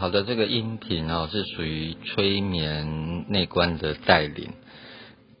[0.00, 4.48] 好的，这个音频哦是属于催眠内观的带领。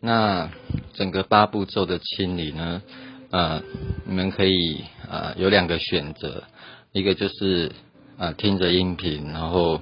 [0.02, 0.50] 那
[0.92, 2.82] 整个八步骤的清理呢，
[3.30, 3.62] 呃，
[4.04, 6.44] 你们可以呃有两个选择，
[6.92, 7.72] 一个就是
[8.18, 9.80] 呃听着音频，然后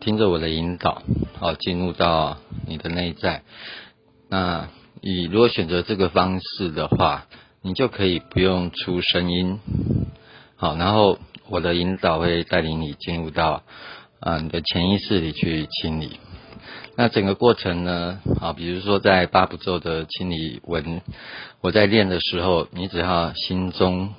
[0.00, 1.02] 听着我的引导，
[1.38, 3.42] 好进入到你的内在。
[4.30, 4.70] 那
[5.02, 7.26] 你如果选择这个方式的话，
[7.60, 9.60] 你就可以不用出声音，
[10.56, 11.18] 好，然后。
[11.48, 13.62] 我的引导会带领你进入到
[14.20, 16.18] 啊你的潜意识里去清理。
[16.96, 21.02] 那整个过程呢，啊，比如说在八步骤的清理文，
[21.60, 24.14] 我在练的时候，你只要心中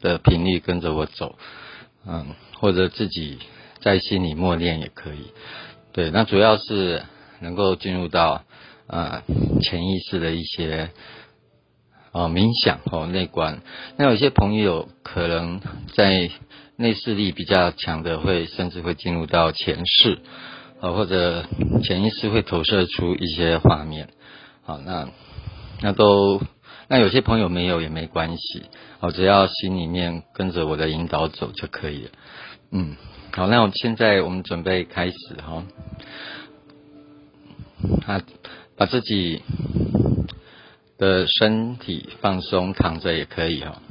[0.00, 1.36] 的频率跟着我走，
[2.06, 3.38] 嗯，或者自己
[3.80, 5.32] 在心里默念也可以。
[5.92, 7.02] 对，那主要是
[7.40, 8.44] 能够进入到
[8.86, 9.22] 啊
[9.60, 10.90] 潜意识的一些。
[12.14, 13.62] 哦，冥想哦，内观。
[13.96, 15.62] 那有些朋友可能
[15.94, 16.28] 在
[16.82, 20.18] 内视力比较强的，会甚至会进入到前世，
[20.80, 21.46] 啊，或者
[21.82, 24.10] 潜意识会投射出一些画面。
[24.64, 25.08] 好，那
[25.80, 26.42] 那都
[26.88, 28.64] 那有些朋友没有也没关系，
[29.00, 32.10] 哦，只要心里面跟着我的引导走就可以了。
[32.72, 32.96] 嗯，
[33.32, 35.64] 好，那我现在我们准备开始哈。
[38.06, 38.20] 啊，
[38.76, 39.40] 把自己。
[40.98, 43.82] 的身体放松，躺着也可以哈。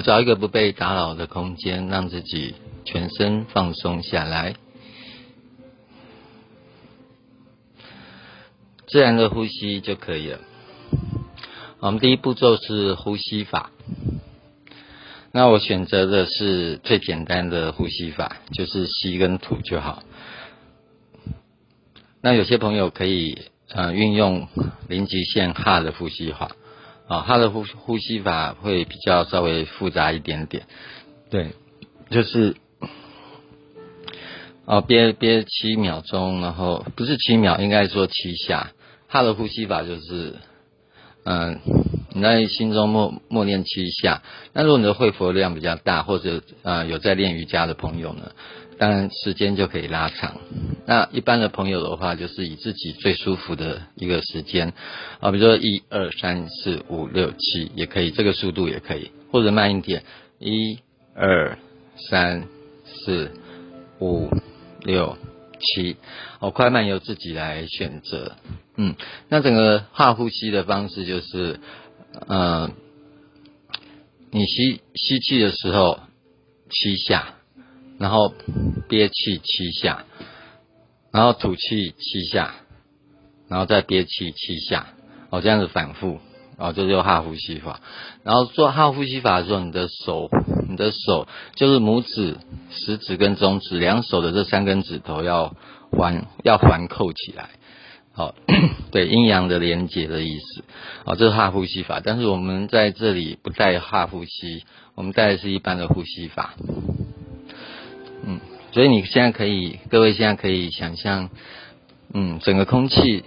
[0.00, 4.54] 找一个不被打扰的空间，让自己全身放松下来，
[8.86, 10.40] 自然的呼吸就可以了。
[11.80, 13.70] 我们第一步骤是呼吸法，
[15.32, 20.02] 那我选择的是最简单的呼吸法，就是吸跟吐就好。
[22.20, 23.38] 那有些朋友可以。
[23.70, 24.46] 呃，运用
[24.88, 26.52] 零极限哈的呼吸法，
[27.06, 30.62] 啊，他的呼呼吸法会比较稍微复杂一点点，
[31.30, 31.50] 对，
[32.10, 32.56] 就是，
[34.64, 38.72] 哦，憋憋七秒钟，然后不是七秒，应该说七下，
[39.08, 40.36] 他的呼吸法就是，
[41.24, 41.60] 嗯，
[42.14, 44.22] 你在心中默默念七下，
[44.54, 48.32] 那如果你的会佛量比较大，或者呃有在练瑜伽的朋友呢？
[48.78, 50.40] 当然，时间就可以拉长。
[50.86, 54.72] 那一般的朋友的话，就是以自己最舒服的一个时间
[55.20, 60.02] 啊，比如说一二三四五六七也可以，这个速度也可以，或者慢一点，
[60.38, 60.78] 一
[61.14, 61.56] 二
[62.10, 62.48] 三
[62.84, 63.30] 四
[64.00, 64.28] 五
[64.82, 65.16] 六
[65.60, 65.96] 七，
[66.40, 68.36] 哦，快慢由自己来选择。
[68.76, 68.96] 嗯，
[69.28, 71.60] 那整个画呼吸的方式就是，
[72.26, 72.70] 呃，
[74.30, 76.00] 你吸吸气的时候
[76.70, 77.36] 七下。
[78.04, 78.34] 然后
[78.86, 80.04] 憋气七下，
[81.10, 82.54] 然后吐气七下，
[83.48, 84.88] 然后再憋气七下，
[85.30, 86.18] 哦，这样子反复，
[86.58, 87.80] 哦，这就哈呼吸法。
[88.22, 90.28] 然后做哈呼吸法的时候，你的手，
[90.68, 91.26] 你的手
[91.56, 92.36] 就是拇指、
[92.70, 95.56] 食指跟中指两手的这三根指头要
[95.90, 97.48] 环要环扣起来，
[98.12, 98.34] 好，
[98.92, 100.62] 对阴阳的连接的意思，
[101.06, 102.02] 哦，这是哈呼吸法。
[102.04, 104.62] 但是我们在这里不带哈呼吸，
[104.94, 106.54] 我们带的是一般的呼吸法。
[108.26, 108.40] 嗯，
[108.72, 111.28] 所以你现在可以，各位现在可以想象，
[112.12, 113.22] 嗯，整个空气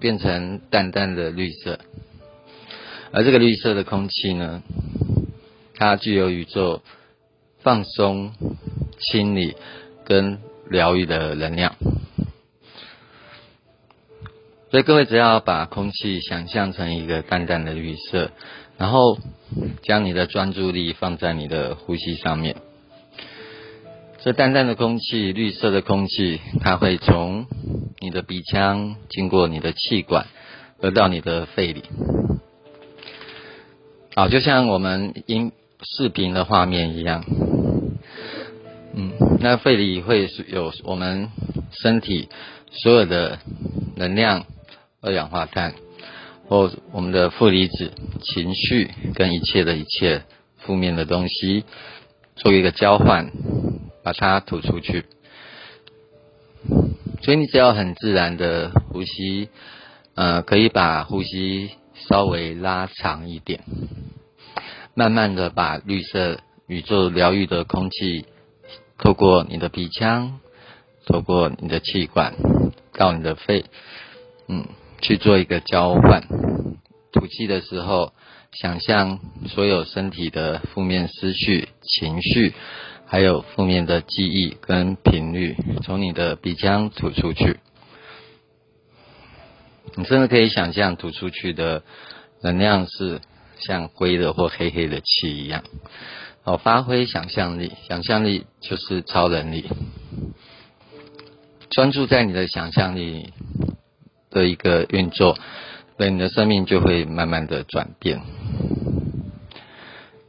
[0.00, 1.78] 变成淡淡的绿色，
[3.10, 4.62] 而这个绿色的空气呢，
[5.76, 6.82] 它具有宇宙
[7.60, 8.32] 放松、
[8.98, 9.56] 清理
[10.04, 10.38] 跟
[10.68, 11.74] 疗愈的能量。
[14.70, 18.32] 所以各位只要把空气想象成一个淡淡的绿色，
[18.76, 19.16] 然后
[19.82, 22.56] 将你的专注力放在你的呼吸上面。
[24.24, 27.44] 这淡淡的空气，绿色的空气，它会从
[28.00, 30.28] 你的鼻腔经过你的气管，
[30.80, 31.84] 而到你的肺里。
[34.14, 35.52] 好，就像我们音
[35.82, 37.22] 视频的画面一样。
[38.94, 41.28] 嗯，那肺里会有我们
[41.82, 42.30] 身体
[42.70, 43.40] 所有的
[43.94, 44.46] 能量、
[45.02, 45.74] 二氧化碳
[46.48, 50.22] 或我们的负离子、情绪跟一切的一切
[50.60, 51.64] 负面的东西，
[52.36, 53.30] 做一个交换。
[54.04, 55.06] 把它吐出去，
[57.22, 59.48] 所以你只要很自然的呼吸，
[60.14, 63.64] 呃，可以把呼吸稍微拉长一点，
[64.94, 68.26] 慢慢的把绿色宇宙疗愈的空气
[68.98, 70.38] 透过你的鼻腔，
[71.06, 72.34] 透过你的气管
[72.92, 73.64] 到你的肺，
[74.48, 74.66] 嗯，
[75.00, 76.22] 去做一个交换。
[77.10, 78.12] 吐气的时候，
[78.52, 82.52] 想象所有身体的负面思绪、情绪。
[83.14, 87.60] 还有负面的记忆跟频率从你的鼻腔吐出去，
[89.94, 91.84] 你真的可以想象吐出去的
[92.42, 93.20] 能量是
[93.60, 95.62] 像灰的或黑黑的气一样，
[96.42, 99.70] 哦，发挥想象力，想象力就是超能力。
[101.70, 103.32] 专注在你的想象力
[104.28, 105.38] 的一个运作，
[105.96, 108.20] 对你的生命就会慢慢的转变。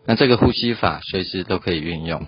[0.05, 2.27] 那这个呼吸法随时都可以运用，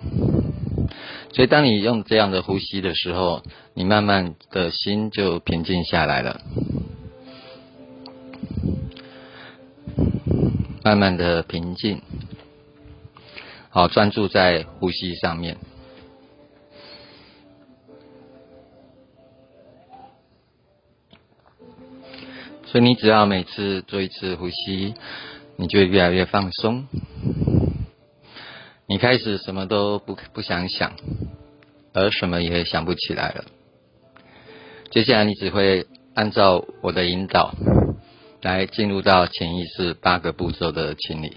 [1.33, 3.43] 所以当你用这样的呼吸的时候，
[3.75, 6.41] 你慢慢的心就平静下来了，
[10.83, 12.01] 慢慢的平静，
[13.69, 15.57] 好专注在呼吸上面。
[22.65, 24.95] 所以你只要每次做一次呼吸，
[25.55, 26.87] 你就越来越放松。
[28.89, 30.93] 你开始什么都不不想想，
[31.93, 33.43] 而什么也想不起来了。
[34.91, 37.53] 接下来你只会按照我的引导，
[38.41, 41.35] 来进入到潜意识八个步骤的清理。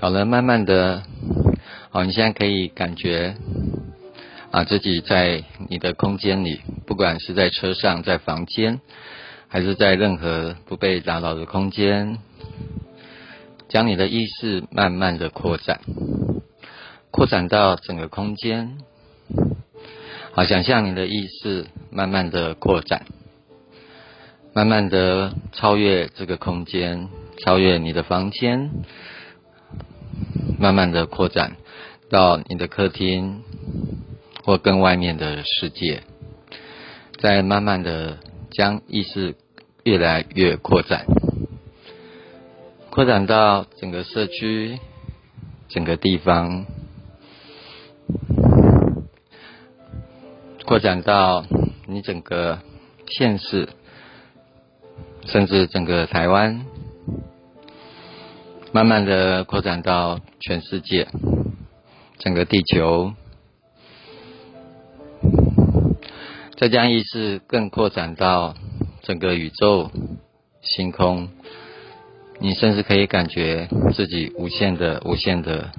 [0.00, 1.04] 好了，慢慢的，
[1.90, 3.36] 好，你现在可以感觉。
[4.50, 8.80] 啊，自己在你的空间里，不管是在车上、在房间，
[9.50, 12.18] 还是在任何不被打扰的空间，
[13.68, 15.80] 将你的意识慢慢的扩展，
[17.10, 18.78] 扩展到整个空间。
[20.32, 23.04] 好，想象你的意识慢慢的扩展，
[24.54, 27.08] 慢慢的超越这个空间，
[27.44, 28.70] 超越你的房间，
[30.58, 31.56] 慢慢的扩展
[32.08, 33.42] 到你的客厅。
[34.42, 36.02] 或更外面的世界，
[37.20, 38.16] 在慢慢的
[38.50, 39.36] 将意识
[39.84, 41.06] 越来越扩展，
[42.90, 44.78] 扩展到整个社区、
[45.68, 46.66] 整个地方，
[50.66, 51.44] 扩展到
[51.86, 52.58] 你整个
[53.06, 53.68] 县市，
[55.26, 56.64] 甚至整个台湾，
[58.72, 61.08] 慢慢的扩展到全世界，
[62.18, 63.12] 整个地球。
[66.60, 68.54] 再将意识更扩展到
[69.00, 69.90] 整个宇宙、
[70.60, 71.30] 星空，
[72.38, 75.72] 你甚至可以感觉自己无限的、无限的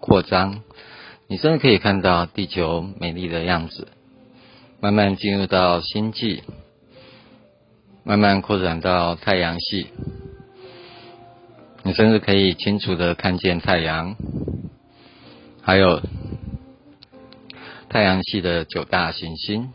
[0.00, 0.62] 扩张。
[1.28, 3.86] 你甚至可以看到地球美丽的样子，
[4.80, 6.42] 慢慢进入到星际，
[8.02, 9.86] 慢慢扩展到太阳系。
[11.84, 14.16] 你甚至可以清楚的看见太阳，
[15.62, 16.02] 还有。
[17.92, 19.68] 太阳系的九大行星，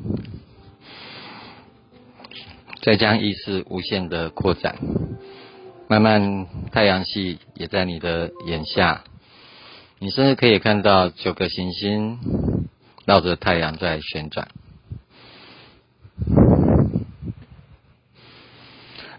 [2.81, 4.77] 再将意识无限的扩展，
[5.89, 9.03] 慢慢太阳系也在你的眼下，
[9.99, 12.69] 你甚至可以看到九个行星
[13.05, 14.47] 绕着太阳在旋转，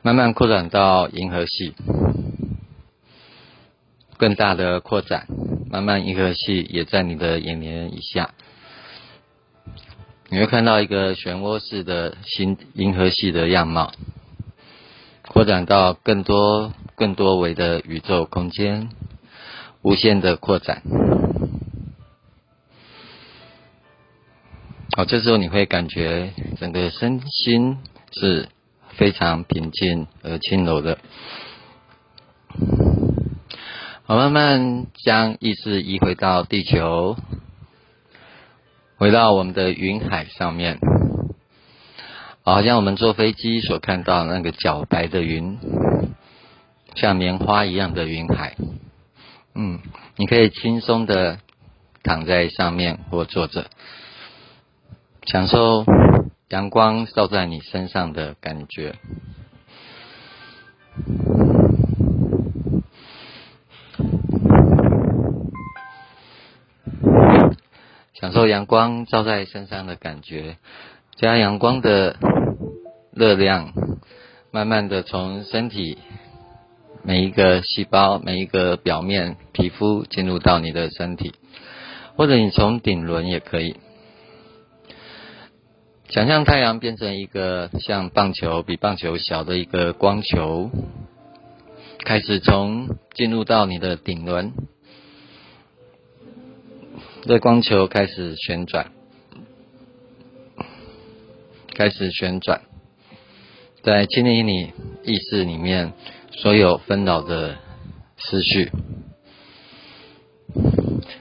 [0.00, 1.74] 慢慢扩展到银河系，
[4.16, 5.26] 更大的扩展，
[5.70, 8.30] 慢慢银河系也在你的眼帘以下。
[10.28, 13.92] 你会看到一个漩涡式的星银河系的样貌，
[15.28, 18.88] 扩展到更多、更多维的宇宙空间，
[19.82, 20.82] 无限的扩展。
[24.96, 27.78] 好，这时候你会感觉整个身心
[28.10, 28.48] 是
[28.96, 30.98] 非常平静而轻柔的。
[34.04, 37.16] 好，慢慢将意识移回到地球。
[38.98, 40.78] 回到我们的云海上面，
[42.42, 45.58] 好像我们坐飞机所看到那个皎白的云，
[46.94, 48.56] 像棉花一样的云海。
[49.54, 49.80] 嗯，
[50.16, 51.38] 你可以轻松的
[52.02, 53.66] 躺在上面或坐着，
[55.26, 55.84] 享受
[56.48, 58.94] 阳光照在你身上的感觉。
[68.18, 70.56] 享受阳光照在身上的感觉，
[71.16, 72.16] 将阳光的
[73.12, 73.74] 热量
[74.50, 75.98] 慢慢的从身体
[77.02, 81.34] 每一个细胞、每一个表面皮肤进入到你的身体，
[82.16, 83.76] 或者你从顶轮也可以。
[86.08, 90.70] 想象太阳变成一个像棒球、比棒球小的一个光球，
[92.02, 94.54] 开始从进入到你的顶轮。
[97.26, 98.92] 这光球开始旋转，
[101.74, 102.60] 开始旋转，
[103.82, 105.92] 在清理你意识里面
[106.30, 107.56] 所有纷扰的
[108.16, 108.70] 思绪。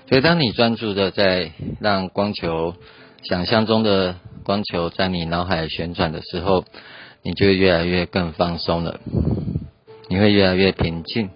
[0.07, 2.75] 所以，当你专注的在让光球
[3.23, 6.65] 想象中的光球在你脑海旋转的时候，
[7.23, 8.99] 你就越来越更放松了，
[10.07, 11.31] 你会越来越平静，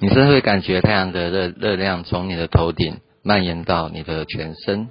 [0.00, 4.88] 你甚至会感觉太阳的热热量从你的头顶蔓延到你的全身，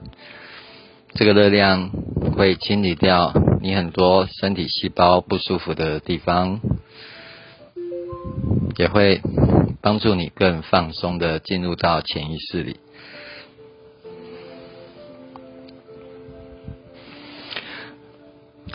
[1.14, 1.92] 这个热量
[2.36, 6.60] 会清理掉你很多身体细胞不舒服的地方，
[8.76, 9.22] 也会
[9.82, 12.76] 帮助你更放松的进入到潜意识里。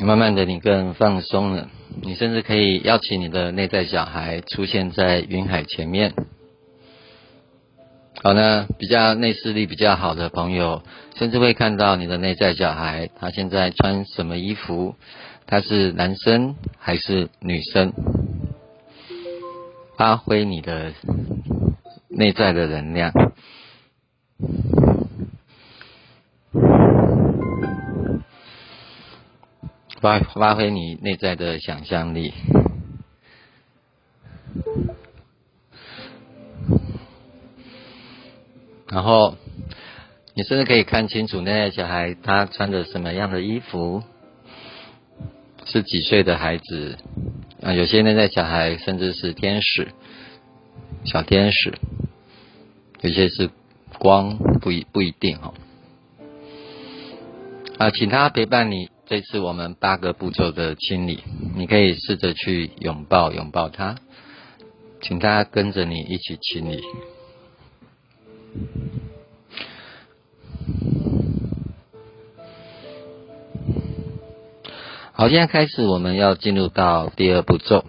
[0.01, 1.69] 慢慢的，你更放松了。
[2.01, 6.15] 你甚至可以邀请你的内在小孩出现在云海前面。
[8.23, 10.85] 好呢，比较内视力比较好的朋友，
[11.17, 14.95] 甚至会看到你的内在小孩，他现在穿什么衣服？
[15.45, 17.93] 他是男生还是女生？
[19.97, 20.93] 发挥你的
[22.09, 23.13] 内在的能量。
[30.01, 32.33] 发发挥你内在的想象力，
[38.93, 39.37] 然后
[40.35, 44.03] 你甚至可以看清楚那在小孩他穿着什么样的衣服，
[45.65, 46.99] 是几岁的孩子
[47.63, 47.73] 啊？
[47.73, 49.89] 有些那在小孩甚至是天使，
[51.05, 51.73] 小天使，
[53.01, 53.49] 有些是
[53.99, 55.55] 光，不一不一定哈。
[57.79, 58.91] 啊，请他陪伴你。
[59.05, 61.23] 这次我们八个步骤的清理，
[61.55, 63.97] 你可以试着去拥抱拥抱他，
[65.03, 66.83] 请他跟着你一起清理。
[75.13, 77.85] 好，现在开始我们要进入到第二步骤，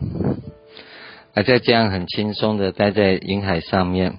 [1.34, 4.16] 还在这样很轻松的待在云海上面。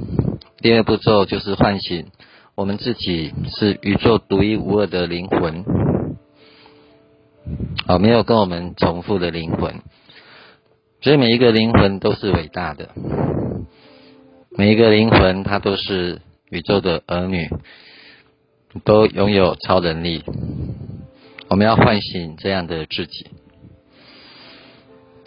[0.58, 2.06] 第二步骤就是唤醒
[2.54, 5.64] 我们自己是宇宙独一无二的灵魂。
[7.86, 9.82] 啊，没有跟我们重复的灵魂，
[11.02, 12.88] 所以每一个灵魂都是伟大的，
[14.56, 16.22] 每一个灵魂它都是
[16.54, 17.50] 宇宙的儿女，
[18.84, 20.22] 都拥有超能力。
[21.48, 23.26] 我们要唤醒这样的自己。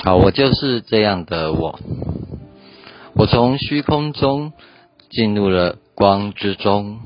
[0.05, 1.77] 好，我就是这样的我，
[3.13, 4.53] 我从虚空中
[5.09, 6.99] 进入了光之中。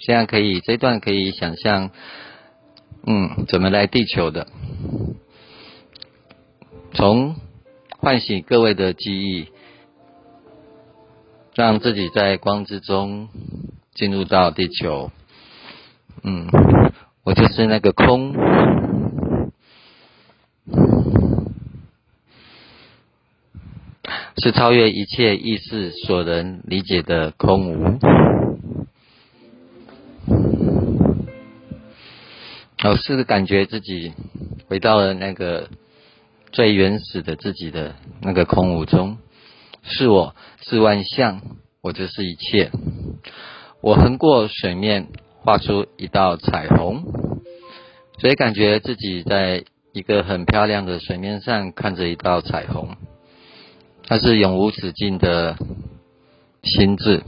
[0.00, 1.90] 现在可以，这段可以想象。
[3.06, 4.48] 嗯，怎么来地球的？
[6.94, 7.36] 从
[8.00, 9.46] 唤醒各位的记忆，
[11.54, 13.28] 让自己在光之中
[13.94, 15.10] 进入到地球。
[16.22, 16.46] 嗯，
[17.24, 18.34] 我就是那个空，
[24.38, 27.98] 是超越一切意识所能理解的空无。
[32.84, 34.12] 哦，是感觉自己
[34.68, 35.68] 回到了那个
[36.50, 39.18] 最原始的自己的那个空无中，
[39.82, 41.42] 是我是万象，
[41.80, 42.70] 我就是一切。
[43.80, 45.08] 我横过水面，
[45.40, 47.02] 画出一道彩虹，
[48.18, 52.96] 所以感觉自己在一个很漂亮的水面上看着一道彩虹，
[54.06, 55.56] 它是永无止境的
[56.62, 57.24] 心智。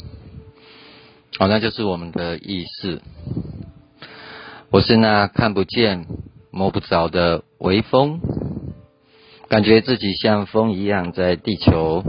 [1.40, 3.02] 哦，那就是我们的意识。
[4.70, 6.06] 我是那看不见、
[6.52, 8.20] 摸不着的微风，
[9.48, 12.04] 感觉自己像风一样在地球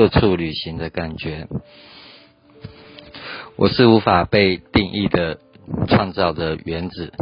[0.00, 1.46] 各处旅行的感觉。
[3.56, 5.38] 我是无法被定义的
[5.88, 7.12] 创造的原子。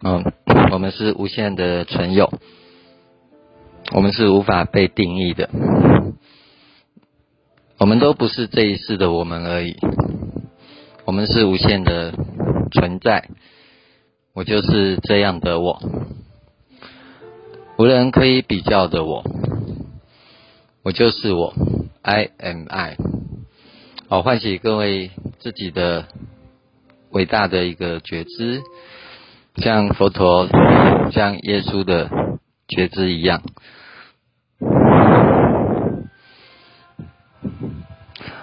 [0.00, 0.32] 嗯，
[0.70, 2.32] 我们是无限的存有，
[3.90, 5.50] 我们是无法被定义的。
[7.78, 9.76] 我们都不是这一世的我们而已，
[11.04, 12.14] 我们是无限的。
[12.72, 13.28] 存在，
[14.32, 15.82] 我就是这样的我，
[17.76, 19.24] 无人可以比较的我，
[20.82, 21.54] 我就是我
[22.02, 22.96] ，I am I。
[24.08, 26.08] 好，唤起各位自己的
[27.10, 28.62] 伟大的一个觉知，
[29.56, 30.48] 像佛陀、
[31.12, 32.10] 像耶稣的
[32.68, 33.42] 觉知一样。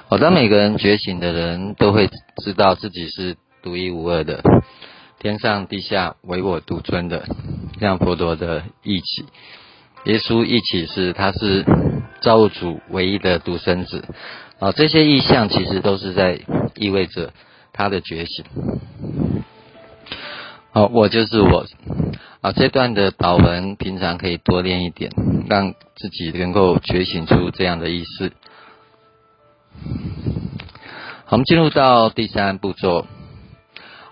[0.07, 2.09] 好，当每个人觉醒的人都会
[2.43, 3.35] 知道自己是。
[3.63, 4.43] 独一无二的，
[5.19, 7.27] 天上地下唯我独尊的，
[7.81, 9.25] 像佛陀的义起，
[10.05, 11.65] 耶稣义起是他是
[12.21, 14.03] 造物主唯一的独生子
[14.59, 16.39] 啊，这些意象其实都是在
[16.75, 17.31] 意味着
[17.73, 18.45] 他的觉醒。
[20.71, 21.65] 好，我就是我
[22.41, 25.11] 啊，这段的导文平常可以多练一点，
[25.49, 28.31] 让自己能够觉醒出这样的意思。
[31.25, 33.05] 好，我们进入到第三步骤。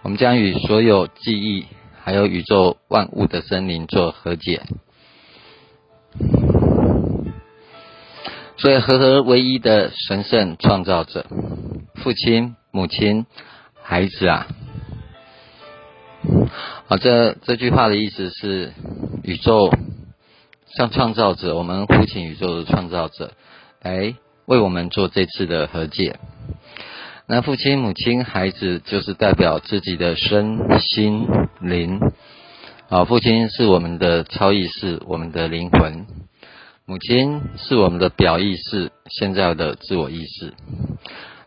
[0.02, 1.66] 我们将与所有记忆
[2.04, 4.62] 还有宇宙万物的森林做和解。
[8.66, 11.28] 所以，和合唯一的神圣创造者，
[12.02, 13.28] 父亲、母亲、
[13.84, 14.48] 孩子啊，
[16.88, 18.74] 啊，这这句话的意思是，
[19.22, 19.72] 宇宙
[20.76, 23.34] 像创造者，我们呼请宇宙的创造者
[23.84, 24.16] 来
[24.48, 26.18] 为我们做这次的和解。
[27.28, 31.28] 那父亲、母亲、孩子，就是代表自己的身心
[31.62, 32.00] 灵。
[32.90, 36.08] 啊，父亲是我们的超意识，我们的灵魂。
[36.88, 40.52] 母亲是我们的表意识，现在的自我意识；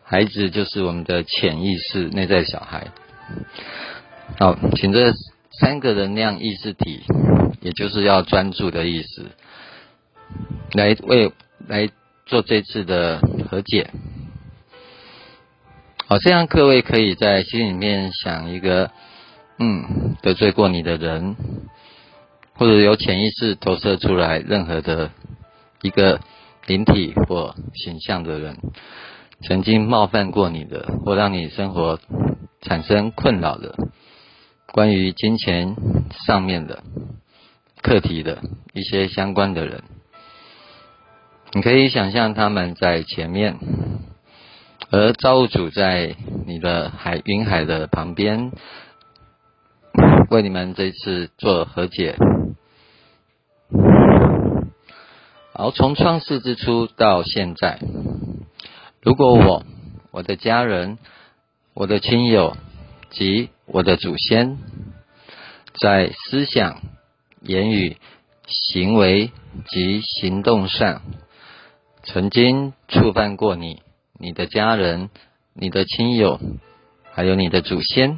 [0.03, 2.87] 孩子就是我们的潜意识，内在小孩。
[4.37, 5.13] 好，请这
[5.57, 7.03] 三个能量意识体，
[7.61, 9.27] 也就是要专注的意识，
[10.73, 11.31] 来为
[11.69, 11.89] 来
[12.25, 13.91] 做这次的和解。
[16.05, 18.91] 好，这样各位可以在心里面想一个，
[19.57, 21.37] 嗯，得罪过你的人。
[22.55, 25.11] 或者由潜意识投射出来任何的
[25.81, 26.19] 一个
[26.67, 28.57] 灵体或形象的人，
[29.47, 31.99] 曾经冒犯过你的，或让你生活
[32.61, 33.75] 产生困扰的，
[34.73, 35.75] 关于金钱
[36.25, 36.83] 上面的
[37.81, 38.39] 课题的
[38.73, 39.83] 一些相关的人，
[41.53, 43.57] 你可以想象他们在前面，
[44.91, 48.51] 而造物主在你的海云海的旁边，
[50.29, 52.17] 为你们这次做和解。
[55.59, 57.79] 好，从创世之初到现在，
[59.01, 59.65] 如果我、
[60.09, 60.97] 我的家人、
[61.73, 62.55] 我的亲友
[63.09, 64.57] 及我的祖先，
[65.77, 66.79] 在思想、
[67.41, 67.97] 言语、
[68.47, 69.31] 行为
[69.69, 71.01] 及行动上，
[72.03, 73.81] 曾经触犯过你、
[74.17, 75.09] 你的家人、
[75.53, 76.39] 你的亲友，
[77.11, 78.17] 还有你的祖先，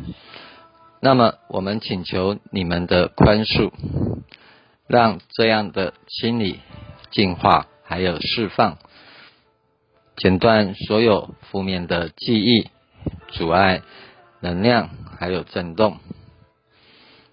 [1.01, 3.71] 那么我们请求你们的宽恕，
[4.85, 6.59] 让这样的心理。
[7.11, 8.77] 净化，还有释放，
[10.17, 12.69] 剪断所有负面的记忆、
[13.27, 13.81] 阻碍、
[14.39, 15.97] 能量，还有震动，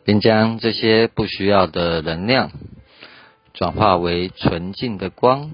[0.04, 2.50] 并将这些不需要的能量
[3.54, 5.50] 转化为纯净的光，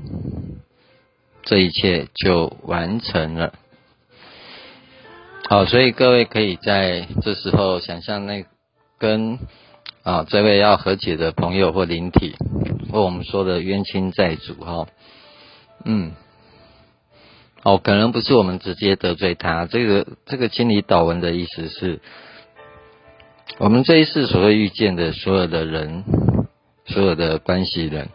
[1.42, 3.52] 这一切就完成了。
[5.48, 8.46] 好，所以各位可以在这时候想象那
[8.98, 9.38] 跟
[10.02, 12.34] 啊这位要和解的朋友或灵体。
[12.94, 14.87] 或我们说的冤亲债主哈，
[15.85, 16.12] 嗯，
[17.64, 19.66] 哦，可能不是我们直接得罪他。
[19.66, 22.00] 这个这个清理导文的意思是，
[23.59, 26.04] 我们这一世所会遇见的所有的人，
[26.87, 28.09] 所有的关系人，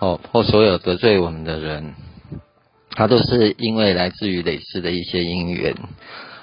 [0.00, 1.94] 哦，或所有得罪我们的人，
[2.96, 5.76] 他都是因为来自于累世的一些因缘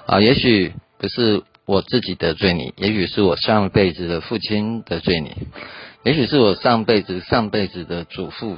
[0.05, 1.43] 啊，也许不是。
[1.69, 5.35] 我自己得罪你，也许是我上辈子的父亲得罪你，
[6.03, 8.57] 也许是我上辈子上辈子的祖父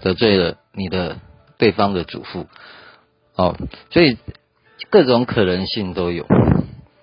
[0.00, 1.18] 得罪了你的
[1.58, 2.46] 对方的祖父，
[3.34, 3.56] 哦，
[3.90, 4.16] 所以
[4.90, 6.24] 各种可能性都有。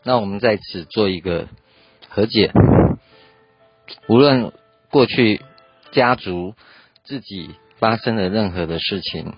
[0.06, 1.49] 那我们在此做一个
[2.08, 2.53] 和解，
[4.08, 4.53] 无论
[4.91, 5.41] 过去
[5.91, 6.53] 家族
[7.03, 9.34] 自己发生的任何的事情，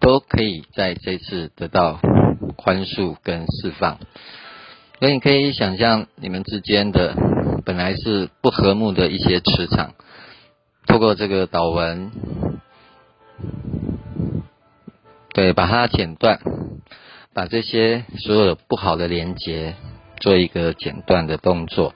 [0.00, 2.00] 都可以在这次得到
[2.56, 3.98] 宽恕跟释放。
[5.04, 7.14] 所以你可以想象，你们之间的
[7.66, 9.92] 本来是不和睦的一些磁场，
[10.86, 12.10] 透过这个导文，
[15.34, 16.40] 对，把它剪断，
[17.34, 19.74] 把这些所有不好的连接
[20.20, 21.94] 做一个剪断的动作。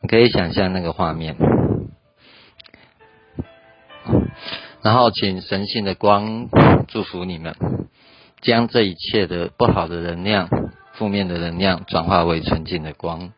[0.00, 1.36] 你可以想象那个画面，
[4.80, 6.48] 然后请神性的光
[6.88, 7.54] 祝福你们，
[8.40, 10.48] 将这一切的不好的能量。
[10.94, 13.32] 负面的能量转化为纯净的光，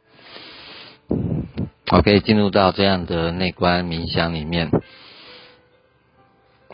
[1.93, 4.71] 我可以进入到这样的内观冥想里面，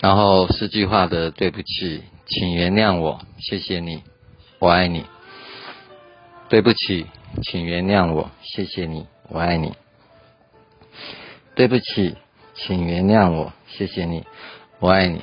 [0.01, 4.03] 然后四句话的对不起，请原谅我，谢谢你，
[4.59, 5.05] 我爱你。
[6.49, 7.07] 对不起，
[7.45, 9.75] 请原谅我，谢谢你，我爱你。
[11.55, 12.16] 对不起，
[12.55, 14.25] 请原谅我，谢谢你，
[14.81, 15.23] 我爱你。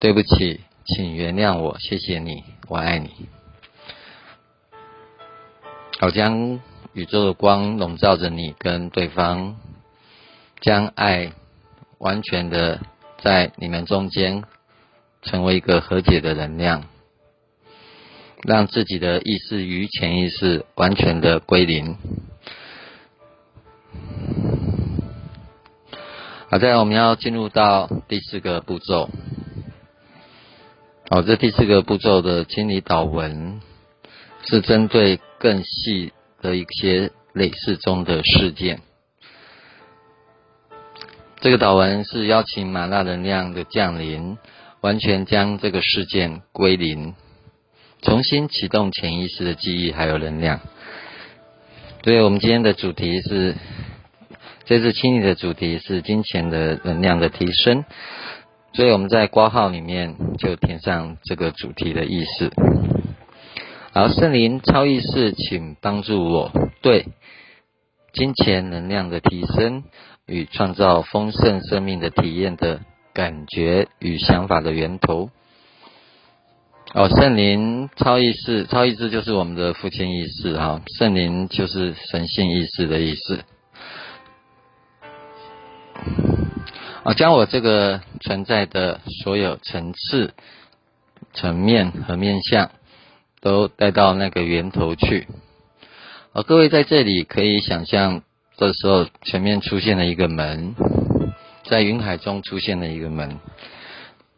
[0.00, 3.10] 对不起，请原谅我，谢谢你，我爱你。
[6.02, 6.58] 好，将
[6.94, 9.54] 宇宙的光笼罩着你跟对方，
[10.60, 11.30] 将爱
[11.98, 12.80] 完全的
[13.22, 14.42] 在你们中间
[15.22, 16.86] 成为一个和解的能量，
[18.42, 21.96] 让自己的意识与潜意识完全的归零。
[26.50, 29.08] 好，在我们要进入到第四个步骤。
[31.08, 33.60] 好，这第四个步骤的清理导文。
[34.44, 38.80] 是针对更细的一些累世中的事件。
[41.40, 44.38] 这个祷文是邀请麻辣能量的降临，
[44.80, 47.14] 完全将这个事件归零，
[48.00, 50.60] 重新启动潜意识的记忆还有能量。
[52.04, 53.56] 所以我们今天的主题是，
[54.64, 57.84] 这次清理的主题是金钱的能量的提升。
[58.74, 62.50] 所以我们在挂号里面就填上这个主题的意思。
[63.94, 66.50] 好，圣灵超意识，请帮助我
[66.80, 67.08] 对
[68.14, 69.84] 金钱能量的提升。
[70.26, 72.80] 与创造丰盛生命的体验的
[73.12, 75.28] 感觉与想法的源头。
[76.94, 83.44] 哦，圣灵超意识，超意识就是我们的父亲意识哈，圣灵就是神性意识的意思。
[87.02, 90.32] 啊，将我这个存在的所有层次、
[91.34, 92.70] 层面和面相，
[93.42, 95.28] 都带到那个源头去。
[96.32, 98.22] 啊，各位在这里可以想象。
[98.54, 100.76] 这时候，前面出现了一个门，
[101.64, 103.38] 在云海中出现了一个门。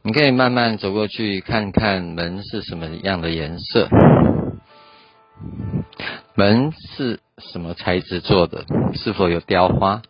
[0.03, 3.88] 你可以慢慢走过去，看看门是什么样的颜色，
[6.35, 8.64] 门是什么材质做的，
[8.95, 10.01] 是否有雕花？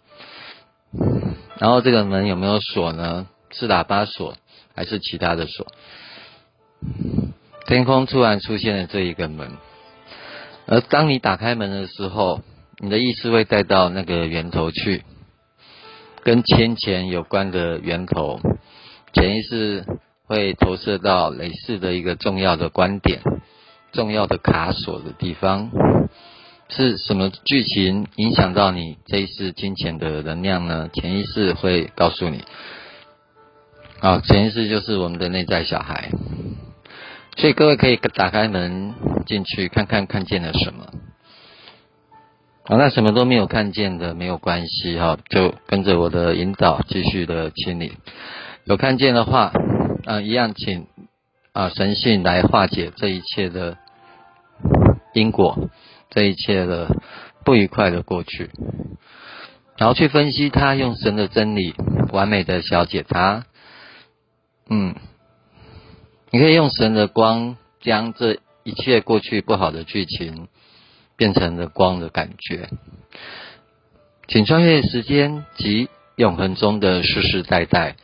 [1.59, 3.27] 然后这个门有没有锁呢？
[3.51, 4.37] 是喇叭锁
[4.77, 5.67] 还是其他的锁？
[7.67, 9.53] 天空突然出现了这一个门，
[10.67, 12.41] 而当你打开门的时候。
[12.81, 15.05] 你的意识会带到那个源头去，
[16.25, 18.41] 跟钱钱有关的源头，
[19.13, 19.85] 潜意识
[20.27, 23.21] 会投射到类似的一个重要的观点、
[23.93, 25.71] 重要的卡锁的地方，
[26.69, 30.91] 是什么剧情影响到你这一世金钱的能量呢？
[30.93, 32.43] 潜意识会告诉你，
[34.01, 36.11] 啊，潜意识就是我们的内在小孩，
[37.37, 38.95] 所以各位可以打开门
[39.27, 40.87] 进去看看，看见了什么。
[42.67, 47.93] 好，那什么都没有看见的没有关系哈，就跟着我的引导继续的清理。
[48.65, 49.53] 有看见的话，
[50.07, 50.87] 啊，一样请
[51.53, 53.77] 啊神性来化解这一切的
[55.13, 55.69] 因果，
[56.09, 56.97] 这一切的
[57.45, 58.51] 不愉快的过去，
[59.77, 61.75] 然后去分析它，用神的真理
[62.13, 63.45] 完美的消解它。
[64.71, 64.95] 嗯，
[66.35, 70.49] 你可以用神的光将这一切过去不好的剧情。
[71.17, 72.69] 变成了光的感觉，
[74.27, 77.95] 请穿越时间及永恒中的世世代代，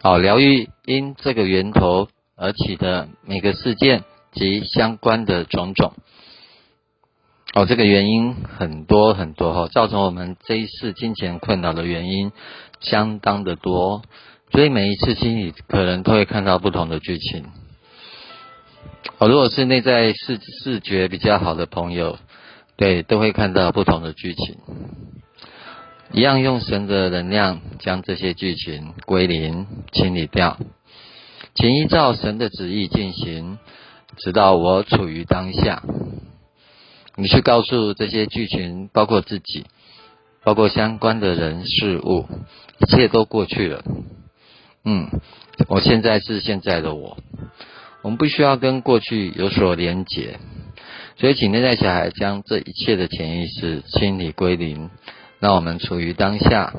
[0.00, 5.94] 好疗愈因这个源头而起的每个事件及相关的种种。
[7.54, 12.30] 哦，这个原因很多很多哈，造成我们这一世金钱困扰的原因
[12.78, 14.02] 相当的多，
[14.52, 17.44] 所以每一次心里可能都会看到不同的剧情。
[19.18, 22.18] 哦，如果是内在视视觉比较好的朋友，
[22.76, 24.56] 对，都会看到不同的剧情。
[26.12, 30.58] 一样用神的能量将这些剧情归零、清理掉，
[31.54, 33.58] 请依照神的旨意进行，
[34.16, 35.82] 直到我处于当下。
[37.14, 39.66] 你去告诉这些剧情，包括自己，
[40.42, 42.26] 包括相关的人事物，
[42.80, 43.84] 一切都过去了。
[44.84, 45.08] 嗯，
[45.68, 47.18] 我现在是现在的我。
[48.02, 50.38] 我们不需要跟过去有所连结，
[51.18, 54.88] 所以请内在小孩将这一切的潜意识清理归零，
[55.38, 56.72] 让我们处于当下。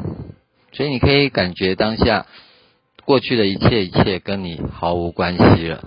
[0.73, 2.25] 所以你可以感觉当下
[3.05, 5.83] 过去的一切一切跟你毫无关系了。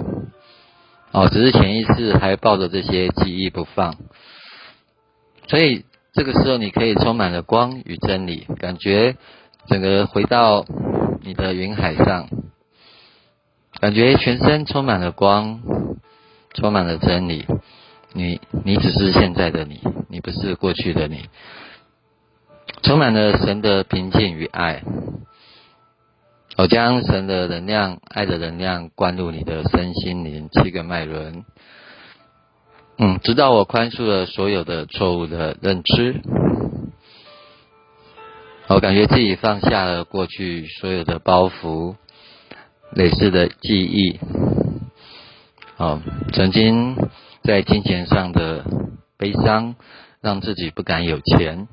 [1.10, 3.96] 哦，只是潜意识还抱着这些记忆不放。
[5.48, 9.16] 所以这个时候你可以充满了光与真理，感觉
[9.68, 10.64] 整个回到
[11.24, 12.28] 你的云海上。
[13.80, 15.60] 感觉全身充满了光，
[16.54, 17.46] 充满了真理。
[18.12, 21.28] 你，你只是现在的你，你不是过去的你。
[22.82, 24.82] 充满了神的平静与爱。
[26.56, 31.44] 我将神的能量、爱的能量灌入你的身心灵七个脉轮。
[32.98, 36.20] 嗯，直到我宽恕了所有的错误的认知。
[38.66, 41.96] 我感觉自己放下了过去所有的包袱。
[42.92, 44.20] 类似的记忆，
[45.78, 46.00] 哦，
[46.32, 46.96] 曾经
[47.42, 48.64] 在金钱上的
[49.18, 49.74] 悲伤，
[50.20, 51.66] 让自己不敢有钱；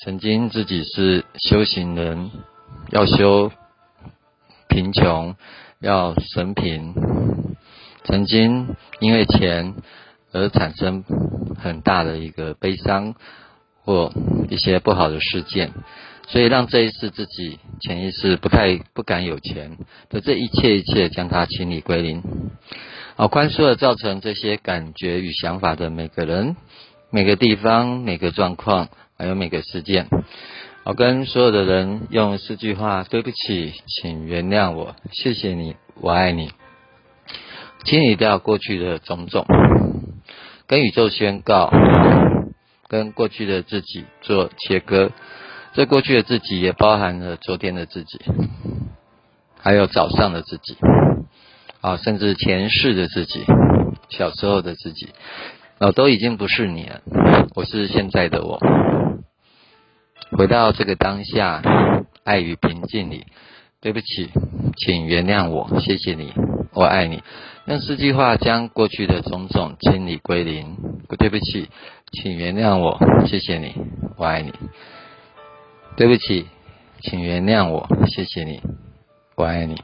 [0.00, 2.32] 曾经自己是修行人，
[2.90, 3.52] 要修
[4.68, 5.36] 贫穷，
[5.78, 6.92] 要神贫；
[8.02, 9.76] 曾经因为钱
[10.32, 11.04] 而产生
[11.56, 13.14] 很大的一个悲伤
[13.84, 14.12] 或
[14.50, 15.72] 一些不好的事件。
[16.28, 19.78] 所以让这一次自己潜意识不太不敢有钱
[20.10, 22.22] 的这一切一切将它清理归零，
[23.16, 26.54] 好，宽恕了造成这些感觉与想法的每个人、
[27.10, 30.06] 每个地方、每个状况，还有每个事件。
[30.84, 36.50] 我跟所有的人用四句话：对不起，请原谅我，谢谢你，我爱你。
[37.84, 39.46] 清理掉过去的种种，
[40.66, 41.70] 跟宇宙宣告，
[42.86, 45.10] 跟过去的自己做切割。
[45.74, 48.20] 这过去的自己也包含了昨天的自己，
[49.60, 50.76] 还有早上的自己，
[51.80, 53.44] 啊，甚至前世的自己，
[54.08, 55.10] 小时候的自己，
[55.78, 57.00] 哦，都已经不是你了。
[57.54, 58.58] 我是现在的我。
[60.32, 61.62] 回到这个当下，
[62.24, 63.26] 爱与平静里。
[63.80, 64.28] 对不起，
[64.76, 66.32] 请原谅我，谢谢你，
[66.72, 67.22] 我爱你。
[67.66, 70.76] 用四句话将过去的种种清理归零。
[71.16, 71.68] 对不起，
[72.10, 73.76] 请原谅我，谢谢你，
[74.16, 74.52] 我爱你。
[75.98, 76.46] 对不起，
[77.00, 78.62] 请原谅我，谢谢你，
[79.34, 79.82] 我爱你。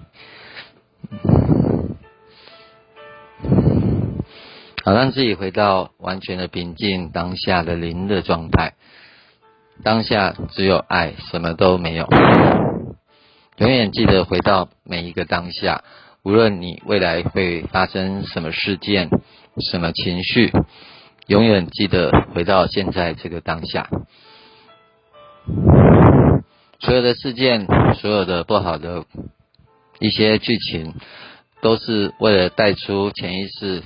[4.85, 8.75] 好，让自己回到完全的平静当下的零的状态。
[9.83, 12.07] 当下只有爱，什么都没有。
[13.57, 15.83] 永远记得回到每一个当下，
[16.23, 19.11] 无论你未来会发生什么事件、
[19.69, 20.53] 什么情绪，
[21.27, 23.91] 永远记得回到现在这个当下。
[26.81, 29.05] 所有的事件，所有的不好的
[30.01, 30.95] 一些剧情，
[31.63, 33.83] 都是为了带出潜意识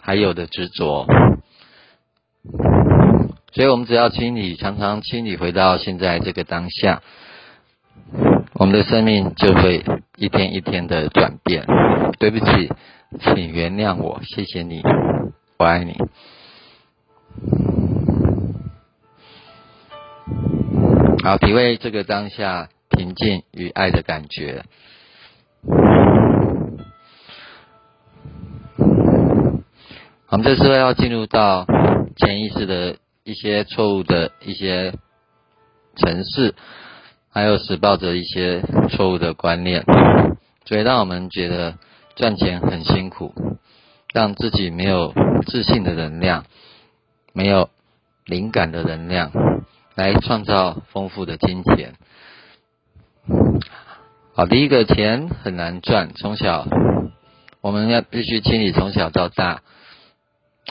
[0.00, 1.06] 还有的执着。
[3.52, 7.02] 所以我们只要清理，常常清理，回到现在这个当下，
[8.52, 9.84] 我们的生命就会
[10.16, 11.64] 一天一天的转变。
[12.18, 12.70] 对不起，
[13.20, 14.82] 请原谅我，谢谢你，
[15.58, 15.94] 我爱你。
[21.26, 24.64] 好，体会这个当下平静与爱的感觉。
[30.28, 31.66] 我们这时候要进入到
[32.16, 32.96] 潜意识的。
[33.24, 34.94] 一些错误的一些
[35.96, 36.54] 城市，
[37.28, 39.82] 还有使抱着一些错误的观念，
[40.64, 41.76] 所以让我们觉得
[42.14, 43.34] 赚钱很辛苦，
[44.14, 45.12] 让自己没有
[45.44, 46.44] 自信的能量，
[47.32, 47.68] 没有
[48.26, 49.32] 灵感的能量，
[49.96, 51.94] 来创造丰富的金钱。
[54.34, 56.68] 好，第一个钱很难赚，从小
[57.62, 59.62] 我们要必须清理从小到大。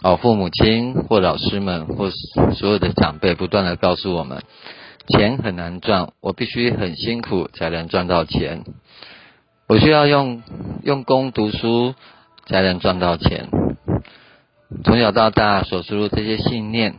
[0.03, 2.11] 哦，父母亲或老师们或
[2.53, 4.43] 所有的长辈不断的告诉我们，
[5.07, 8.63] 钱很难赚，我必须很辛苦才能赚到钱，
[9.67, 10.43] 我需要用
[10.83, 11.95] 用功读书
[12.45, 13.47] 才能赚到钱。
[14.83, 16.93] 从小到大所输入这些信念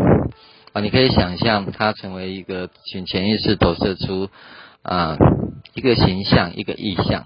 [0.77, 4.29] 啊，你可以想象它成为一个请潜意识投射出
[4.83, 5.17] 啊
[5.73, 7.23] 一个形象，一个意象。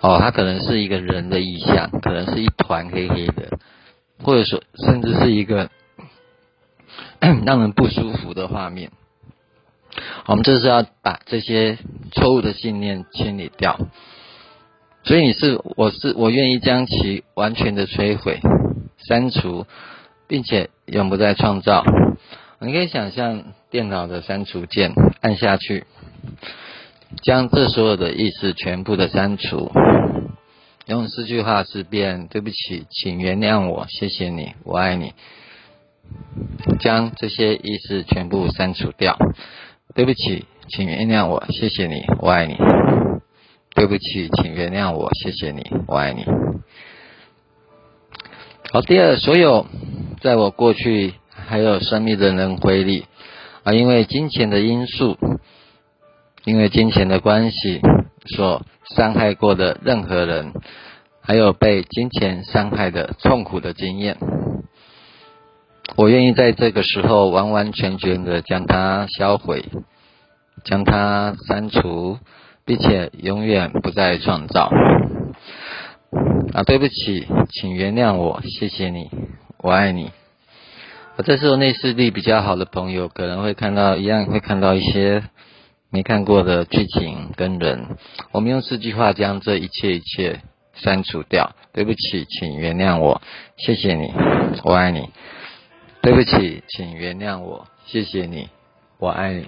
[0.00, 3.58] 哦，它可能是一个人的意象，可能是一团黑黑的，
[4.22, 5.68] 或者说甚至是一个
[7.18, 8.92] 让人不舒服的画面。
[10.26, 11.76] 我们这是要把这些
[12.12, 13.80] 错误的信念清理掉。
[15.02, 18.40] 所以你是，我是，我愿意将其完全的摧毁、
[19.08, 19.66] 删除，
[20.34, 21.84] 并且永不再创造。
[22.58, 25.84] 你可以想象电脑的删除键按下去。
[27.22, 29.70] 将这所有的意识全部的删除，
[30.86, 35.12] 用四句话是：变：对不起，请原谅我，谢谢你，我爱你。
[36.80, 39.16] 将这些意识全部删除掉。
[39.94, 42.56] 对不起，请原谅我，谢谢你，我爱你。
[43.76, 46.24] 对不起，请原谅我，谢谢你，我爱你。
[48.72, 49.66] 好，第二，所有
[50.24, 53.04] 在我过去还有生命的人回里
[53.62, 55.18] 啊，因为金钱的因素。
[56.46, 57.80] 因为金钱的关系
[58.36, 60.52] 所伤害过的任何人，
[61.22, 64.18] 还有被金钱伤害的痛苦的经验，
[65.96, 69.64] 我愿意在这个时候完完全全的将它销毁，
[70.64, 72.18] 将它删除，
[72.66, 74.70] 并且永远不再创造。
[76.52, 79.08] 啊，对不起，请原谅我，谢谢你，
[79.64, 80.12] 我爱你。
[81.16, 85.24] 我这时候内视力比较好的朋友可能会看到一样，会看到一些。
[85.88, 87.96] 没看过的剧情跟人，
[88.32, 90.40] 我们用四句话将这一切一切
[90.74, 91.54] 删除掉。
[91.72, 93.22] 对不起，请原谅我，
[93.56, 94.12] 谢谢你，
[94.64, 95.08] 我爱你。
[96.02, 98.50] 对不起，请原谅我，谢谢你，
[98.98, 99.46] 我爱你。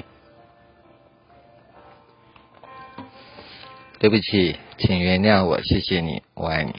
[3.99, 6.73] 对不起，请原谅我，谢谢你，我爱你。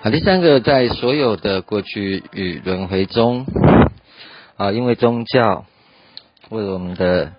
[0.00, 3.46] 好，第三个，在所有的过去与轮回中，
[4.56, 5.64] 啊，因为宗教。
[6.48, 7.32] 为我们的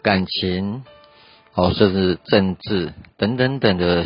[0.00, 0.84] 感情
[1.54, 4.04] 哦，甚至政治等等等的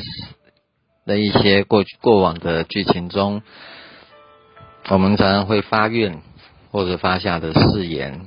[1.05, 3.43] 的一些过去过往的剧情中，
[4.89, 6.23] 我们常常会发愿
[6.71, 8.23] 或者发下的誓言、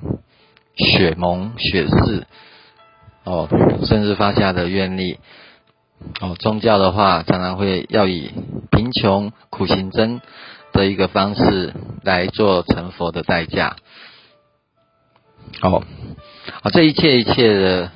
[0.75, 2.27] 血盟、血誓，
[3.23, 3.49] 哦，
[3.85, 5.17] 甚至发下的愿力。
[6.19, 8.31] 哦，宗教的话，常常会要以
[8.71, 10.21] 贫穷苦行僧
[10.71, 13.75] 的一个方式来做成佛的代价。
[15.61, 15.83] 哦，
[16.71, 17.91] 这一切一切的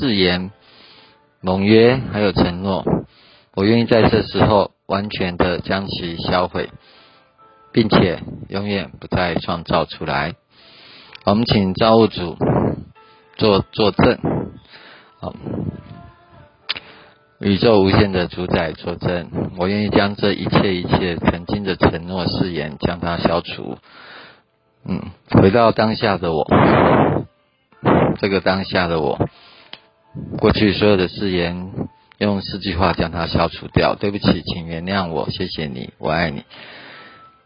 [0.00, 0.50] 誓言、
[1.40, 2.84] 盟约还有承诺，
[3.54, 6.70] 我愿意在这时候完全的将其销毁，
[7.72, 10.34] 并且永远不再创造出来。
[11.24, 12.36] 我们请造物主
[13.36, 14.18] 做作证。
[15.20, 15.34] 好。
[17.40, 23.78] 宇宙无限的主宰作证，我愿意将这一切一切曾经的承诺誓言将它消除。
[24.86, 26.46] 嗯，回到当下的我，
[28.18, 29.26] 这个当下的我，
[30.38, 31.72] 过去所有的誓言，
[32.18, 33.94] 用四句话将它消除掉。
[33.94, 36.44] 对不起，请原谅我，谢谢你，我爱你。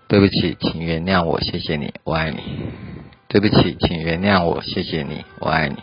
[0.09, 2.41] 对不起，请原谅我，谢谢你，我爱你。
[3.29, 5.77] 对不起，请原谅我，谢谢你，我爱你。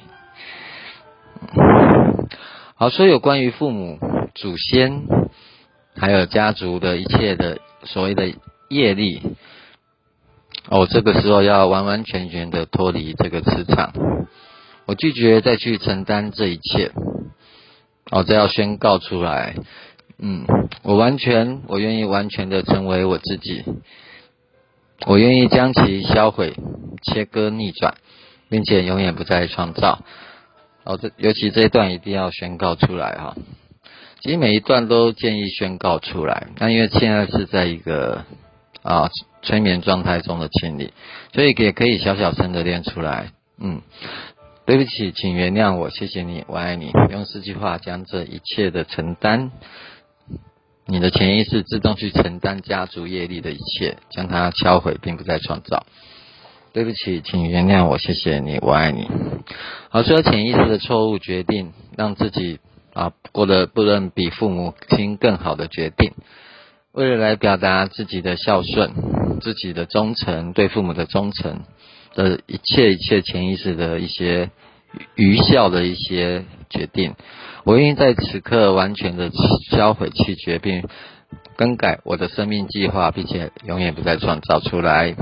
[2.81, 3.99] 好，所有关于父母、
[4.33, 5.03] 祖先，
[5.95, 8.33] 还有家族的一切的所谓的
[8.69, 9.21] 业力，
[10.67, 13.93] 哦，这个时候要完完全全的脱离这个磁场。
[14.87, 16.91] 我拒绝再去承担这一切。
[18.09, 19.57] 哦，这要宣告出来。
[20.17, 20.47] 嗯，
[20.81, 23.63] 我完全，我愿意完全的成为我自己。
[25.05, 26.55] 我愿意将其销毁、
[27.03, 27.93] 切割、逆转，
[28.49, 30.03] 并且永远不再创造。
[30.83, 33.35] 哦，这尤其这一段一定要宣告出来哈。
[34.21, 38.23] 其实每一段都建议宣告出来，那因为现在是在一个
[38.83, 39.09] 啊
[39.41, 40.93] 催眠状态中的清理，
[41.33, 43.31] 所以也可以小小声的练出来。
[43.59, 43.81] 嗯，
[44.65, 46.91] 对不起，请原谅我，谢谢你，我爱你。
[47.09, 49.51] 用四句话将这一切的承担，
[50.85, 55.85] 你的潜意识自动去承担家族业力的一切，将它敲毁，并不再创造。
[56.73, 59.05] 对不起，请原谅我，谢谢你，我爱你。
[59.89, 62.59] 好，说潜意识的错误决定，让自己
[62.93, 66.13] 啊过得不能比父母亲更好的决定，
[66.93, 68.93] 为了来表达自己的孝顺、
[69.41, 71.63] 自己的忠诚、对父母的忠诚
[72.15, 74.49] 的一切一切潜意识的一些
[75.15, 77.15] 愚孝的一些决定，
[77.65, 79.29] 我愿意在此刻完全的
[79.71, 80.87] 销毁弃绝，并
[81.57, 85.17] 更改我的生命计划，并且永远不再创造出来。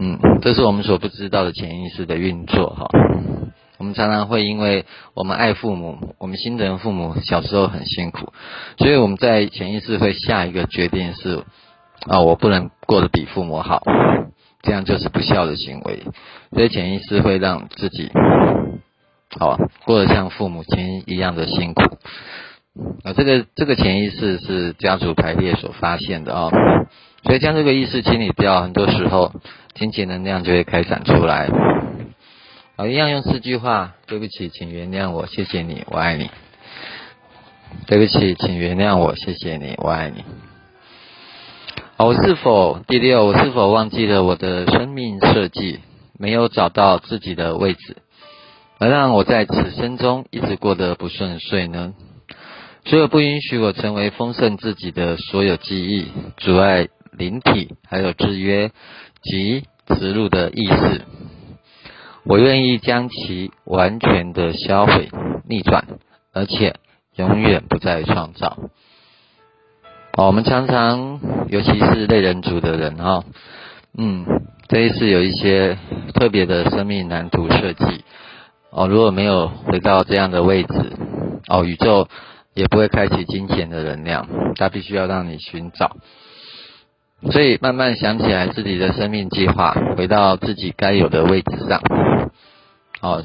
[0.00, 2.88] 嗯，这是我们所不知道的潜意识的运作哈。
[3.78, 4.84] 我们常常会因为
[5.14, 8.32] 我们爱父母，我们心疼父母小时候很辛苦，
[8.76, 11.44] 所以我们在潜意识会下一个决定是
[12.06, 13.82] 啊，我不能过得比父母好，
[14.62, 16.04] 这样就是不孝的行为。
[16.52, 18.10] 所以潜意识会让自己
[19.38, 21.82] 好过得像父母亲一样的辛苦。
[23.02, 26.50] 啊，这个这个潜意识是家族排列所发现的啊。
[27.24, 29.32] 所以将这个意识清理掉，很多时候
[29.78, 31.48] 金钱能量就会开展出来。
[32.76, 36.28] 好，一样用四句话：对不起，请原谅我，谢谢你，我爱你。
[37.86, 40.24] 对不起，请原谅我，谢谢你，我爱你。
[41.96, 43.26] 好，我是否第六？
[43.26, 45.78] 我是否忘记了我的生命设计，
[46.18, 47.98] 没有找到自己的位置，
[48.78, 51.94] 而让我在此生中一直过得不顺遂呢？
[52.84, 56.88] 所有不允许我成为丰盛自己的所有记忆，阻碍。
[57.10, 58.70] 灵体还有制约
[59.22, 61.02] 及植入的意识，
[62.24, 65.08] 我愿意将其完全的销毁、
[65.48, 65.84] 逆转，
[66.32, 66.76] 而且
[67.16, 68.58] 永远不再创造。
[70.12, 73.24] 哦，我们常常，尤其是类人族的人哈，
[73.96, 74.26] 嗯，
[74.68, 75.78] 这一次有一些
[76.14, 78.04] 特别的生命蓝图设计。
[78.70, 80.92] 哦，如果没有回到这样的位置，
[81.46, 82.08] 哦，宇宙
[82.52, 85.96] 也不会开启金钱的能量，它必须要让你寻找。
[87.30, 91.82] 所以慢慢想起来自己的生命计划，回到自己该有的位置上，
[93.00, 93.24] 哦，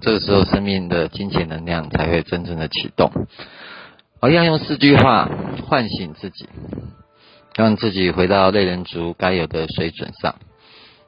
[0.00, 3.10] 这个时候生命的金钱能量才会真正的启动。
[4.20, 5.28] 我要用四句话
[5.66, 6.48] 唤醒自己，
[7.56, 10.36] 让自己回到类人族该有的水准上。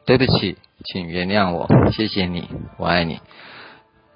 [0.05, 2.49] 对不起，请原谅我，谢谢你，
[2.79, 3.21] 我爱你。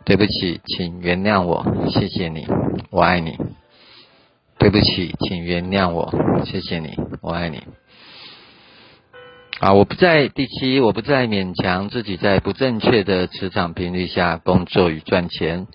[0.04, 2.46] 对不起，请原谅我，谢谢你，
[2.90, 3.38] 我爱你。
[4.58, 6.12] 对不起，请原谅我，
[6.44, 7.62] 谢谢你，我爱你。
[9.62, 9.74] 啊！
[9.74, 15.68] 我不再第七，我不再勉强自己在不正确的磁场频率下工作与赚钱，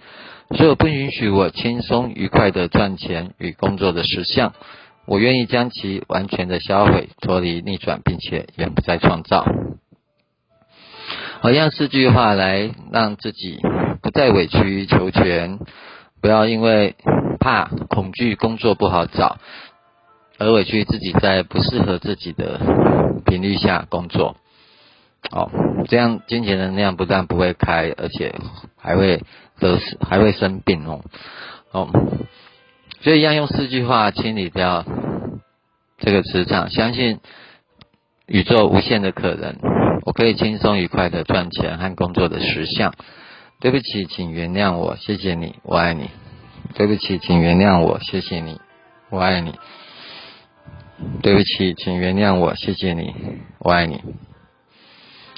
[0.58, 4.52] 所有不允许我轻松愉快的赚钱与工作的实相，
[5.06, 9.46] 我愿意将其完全的销毁、脱离、逆转，并且永不再创造。
[11.40, 13.58] 好，用四句话来让自己
[14.02, 15.60] 不再委曲求全，
[16.22, 16.98] 不要因为
[17.40, 19.38] 怕恐惧工作不好找，
[20.38, 22.60] 而委屈自己在不适合自己的
[23.26, 24.36] 频率下工作。
[25.32, 25.50] 哦，
[25.88, 28.36] 这样金钱能量不但不会开，而且
[28.78, 29.24] 还会
[29.60, 31.02] 得还会生病哦。
[31.72, 31.90] 哦，
[33.02, 34.86] 所以要用四句话清理掉
[35.98, 37.20] 这个磁场，相信
[38.28, 39.58] 宇宙无限的可能，
[40.06, 42.94] 我可以轻松愉快的赚钱和工作的实相。
[43.60, 46.12] 对不起，请原谅我，谢谢你，我爱你。
[46.76, 48.62] 对不起，请原谅我，谢谢你，
[49.10, 49.56] 我爱你。
[51.22, 53.14] 对不起，请原谅我，谢谢你，
[53.60, 54.02] 我爱你。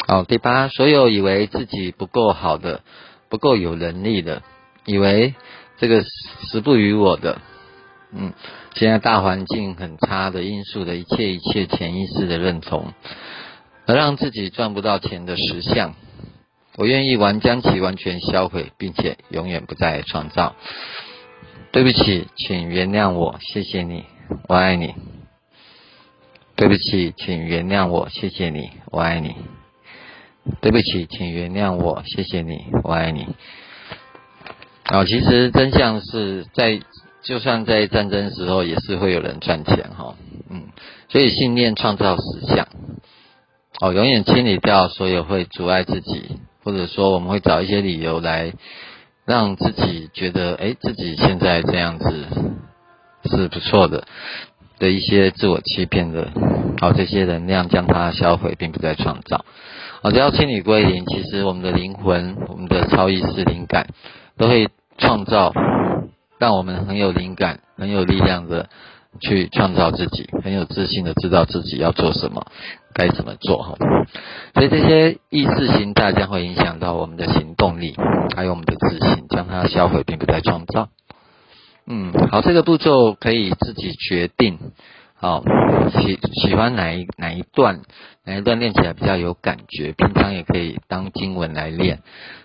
[0.08, 2.82] 好，第八，所有以为自己不够好的、
[3.30, 4.42] 不够有能力的，
[4.86, 5.36] 以为
[5.78, 6.04] 这个
[6.50, 7.42] 时不与我的，
[8.14, 8.34] 嗯，
[8.74, 12.94] 现在大环境很差的因素的一切一切潜意识的认同，
[13.86, 15.94] 而让自己赚不到钱的实相。
[16.78, 20.56] 我愿意完将其完全销毁，并且永远不再创造。
[21.72, 24.06] 对不起，请原谅我，谢谢你，
[24.48, 24.96] 我爱你。
[26.60, 29.34] 对不起，请原谅我，谢谢你，我爱你。
[30.60, 33.28] 对不起，请原谅我，谢谢你，我爱你。
[34.84, 36.82] 啊，其实真相是在，
[37.24, 40.16] 就算在战争时候，也是会有人赚钱哈，
[40.50, 40.64] 嗯，
[41.08, 42.68] 所以信念创造实相。
[43.80, 46.42] 哦，永远清理掉所有会阻碍自己。
[46.66, 48.52] 或者说，我们会找一些理由来
[49.26, 52.28] 让自己觉得，哎，自己现在这样子
[53.32, 54.06] 是不错的
[54.80, 56.30] 的一些自我欺骗的，
[56.80, 59.46] 好，这些能量将它销毁，并不再创造。
[60.02, 63.88] 好，只要清理归零，其实我们的灵魂、我们的超意识灵感
[64.38, 65.54] 都会创造，
[66.40, 68.70] 让我们很有灵感、很有力量的。
[69.20, 72.46] 去创造自己，很有自信的知道自己要做什么，
[72.94, 73.76] 该怎么做哈。
[74.54, 77.96] 所以这些意识形态将会影响到我们的行动力，
[78.36, 80.90] 还有我们的自信，将它销毁，并不再创造。
[81.92, 84.60] 嗯，好，这个步骤可以自己决定。
[85.16, 85.44] 好，
[85.90, 87.82] 喜喜欢哪一哪一段，
[88.24, 92.00] 哪一段练起来比较有感觉，平常也可以当经文来练，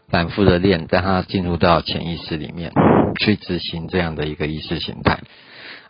[0.08, 2.72] 反复的练，让它进入到潜意识里面
[3.20, 5.20] 去执行这样的一个意识形态。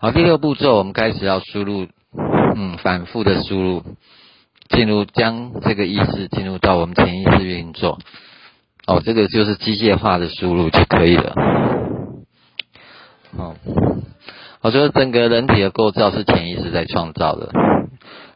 [0.01, 1.87] 好，第六步骤，我们开始要输入，
[2.57, 3.83] 嗯，反复的输入，
[4.69, 7.99] 进入将这个意识进入到我们潜意识运作。
[8.87, 11.94] 哦，这个就是机械化的输入就可以了。
[13.37, 13.55] 哦，
[14.61, 17.51] 我觉得整个人体的构造是潜意识在创造的，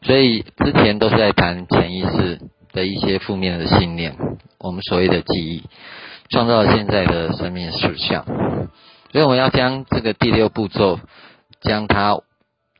[0.03, 2.41] 所以之前都是在谈潜意识
[2.73, 4.17] 的一些负面的信念，
[4.59, 5.65] 我们所谓的记忆，
[6.31, 8.25] 创造了现在的生命实相。
[9.11, 10.99] 所以我们要将这个第六步骤。
[11.61, 12.17] 将它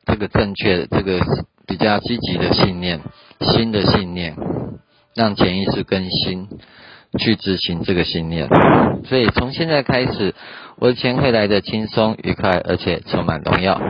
[0.05, 1.19] 这个正确的、这个
[1.67, 3.01] 比较积极的信念、
[3.41, 4.37] 新的信念，
[5.13, 6.47] 让潜意识更新，
[7.19, 8.47] 去执行这个信念。
[9.03, 10.33] 所以从现在开始，
[10.81, 13.81] 我的钱会来的轻松、愉快，而且充满荣耀。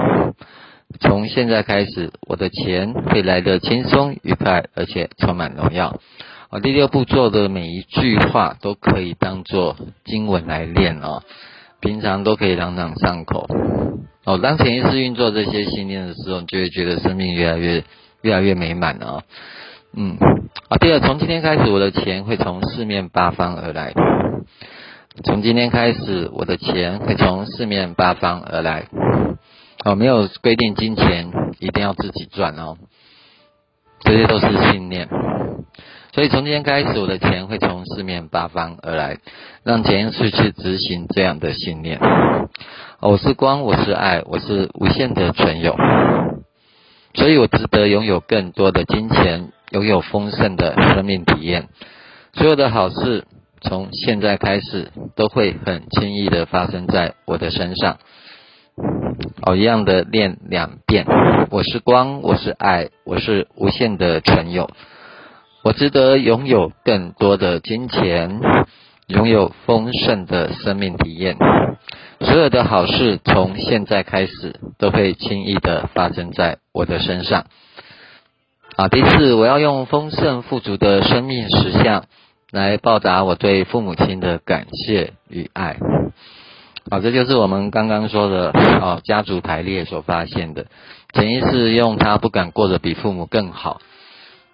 [1.00, 6.00] 从现在开始，我的钱会来的轻松、愉快，而且充满荣耀。
[6.50, 11.22] 啊，第六步做的每一句话都可以当做经文来练哦，
[11.80, 13.46] 平常都可以朗朗上口。
[14.26, 17.84] 哦，当潜意识运作这些信念的时候，你就会觉得生命越来越、
[18.24, 19.24] 越来越美满了啊。
[19.96, 20.18] 嗯，
[20.70, 23.94] 啊，第二，从今天开始，我的钱会从四面八方而来。
[25.22, 28.86] 从今天开始，我的钱会从四面八方而来。
[29.84, 32.78] 哦，没有规定金钱一定要自己赚哦，
[34.01, 35.09] 这些都是信念。
[36.13, 39.17] 所以从今天开始，我的钱会从四面八方而来，
[39.63, 41.99] 让潜意识去执行这样的信念。
[43.01, 45.76] 我是光，我是爱，我是无限的存有，
[47.13, 51.67] 所以我值得拥有更多的金钱，拥有丰盛的生命体验。
[52.34, 53.26] 所有的好事
[53.62, 57.97] 从现在开始都会很轻易的发生在我的身上。
[59.41, 61.05] 哦，一样的练两遍。
[61.49, 64.70] 我是光，我是爱，我是无限的存有。
[65.64, 68.39] 我值得拥有更多的金钱，
[69.07, 71.36] 拥有丰盛的生命体验。
[72.22, 77.45] 所有的好事从现在开始都会轻易的发生在我的身上。
[78.78, 82.05] 啊，第四，我要用丰盛富足的生命实相
[82.52, 85.78] 来报答我对父母亲的感谢与爱。
[86.89, 90.66] 好，这就是我们刚刚说的哦，家族排列所发现的，
[91.14, 93.80] 潜意识用他不敢过得比父母更好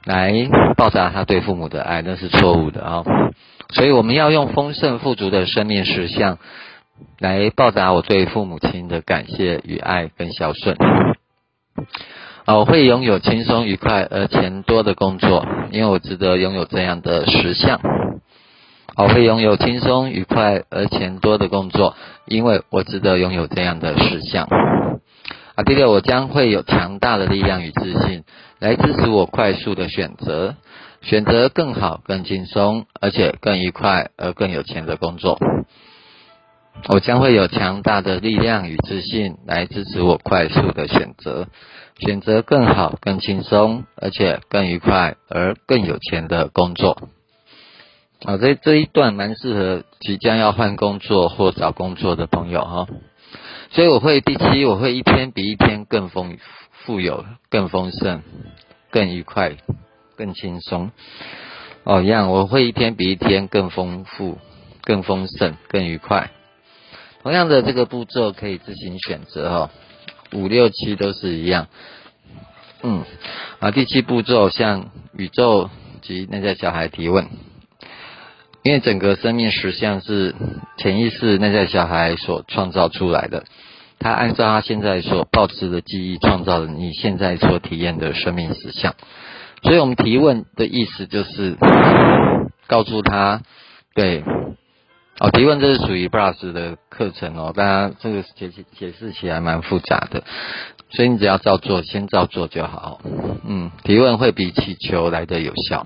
[0.03, 0.33] 来
[0.75, 3.03] 报答他对父母的爱，那是错误的啊。
[3.69, 6.37] 所以我们要用丰盛富足的生命实相。
[7.19, 10.77] 来报答我对父母亲的感谢与爱跟孝顺。
[12.47, 17.81] 我会拥有轻松愉快而钱多的工作，因为我值得拥有这样的实相。
[18.95, 21.95] 我会拥有轻松、愉快而钱多的工作，
[22.27, 24.45] 因为我值得拥有这样的实相。
[25.55, 28.23] 啊，第六，我将会有强大的力量与自信
[28.59, 30.55] 来支持我快速的选择，
[31.01, 35.39] 选择更好、更轻松，而且更愉快而更有钱的工作。
[36.89, 41.47] 我将会有强大的力量与自信来支持我快速的选择，
[41.97, 47.09] 选择更好、更轻松，而且更愉快而更有钱的工作。
[48.23, 52.87] 啊，这这一段蛮适合即将要换工作或找工作的朋友哈。
[53.71, 56.37] 所以我会第七，我会一天比一天更丰
[56.71, 58.23] 富有、更丰盛、
[58.89, 59.57] 更愉快、
[60.17, 60.91] 更轻松。
[61.83, 64.37] 哦，一样，我会一天比一天更丰富、
[64.81, 66.31] 更丰盛、更愉快。
[67.21, 69.71] 同样的这个步骤可以自行选择哈，
[70.33, 71.67] 五六七都是一样。
[72.83, 73.03] 嗯，
[73.59, 75.69] 啊，第七步骤向宇宙
[76.01, 77.27] 及内在小孩提问，
[78.63, 80.35] 因为整个生命实相是
[80.77, 83.43] 潜意识内在小孩所创造出来的。
[83.97, 88.93] 他按照他现在所保持的记忆，创造了你现在所体验的生命实相。
[89.63, 91.57] 所以，我们提问的意思就是
[92.67, 93.41] 告诉他，
[93.95, 94.23] 对，
[95.17, 100.23] 哦，提问这是属于 Plus 的课程哦，大家这个解解释起来蛮复杂的，
[100.89, 102.99] 所以你只要照做，先照做就好。
[103.47, 105.85] 嗯，提问会比祈求来的有效。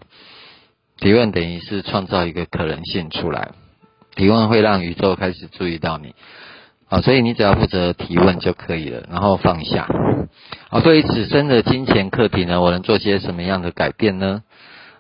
[0.97, 3.51] 提问等于是创造一个可能性出来，
[4.15, 6.15] 提问会让宇宙开始注意到你。
[6.89, 9.87] 啊，所以你只要负责提问就可以了，然后放下。
[10.69, 14.41] 啊，对于此生的金钱课题呢，我能做些什么样的改变呢？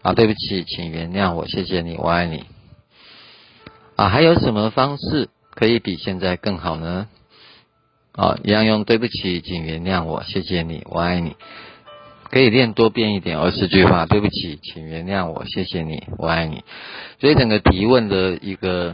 [0.03, 2.43] 啊，对不起，请原谅我，谢谢你，我爱你。
[3.99, 7.09] 啊，还有什么方式可以比现在更好呢？
[8.13, 11.35] 啊，一样用对不起，请原谅我，谢谢你，我爱你。
[12.29, 14.05] 可以练多变一点，二十句话。
[14.05, 16.63] 对不起，请原谅我，谢谢你，我爱你。
[17.19, 18.93] 所以整个提问的一个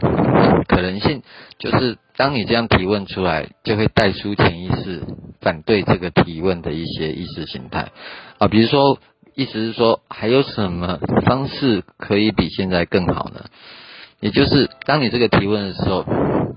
[0.66, 1.22] 可能性，
[1.60, 5.02] 就是当你这样提问出来，就会带出潜意识
[5.40, 7.92] 反对这个提问的一些意识形态
[8.38, 8.48] 啊。
[8.48, 8.98] 比如说，
[9.36, 13.44] 意思是说，还有什么方式可以比现在更好呢？
[14.26, 16.04] 也就是当你这个提问的时候，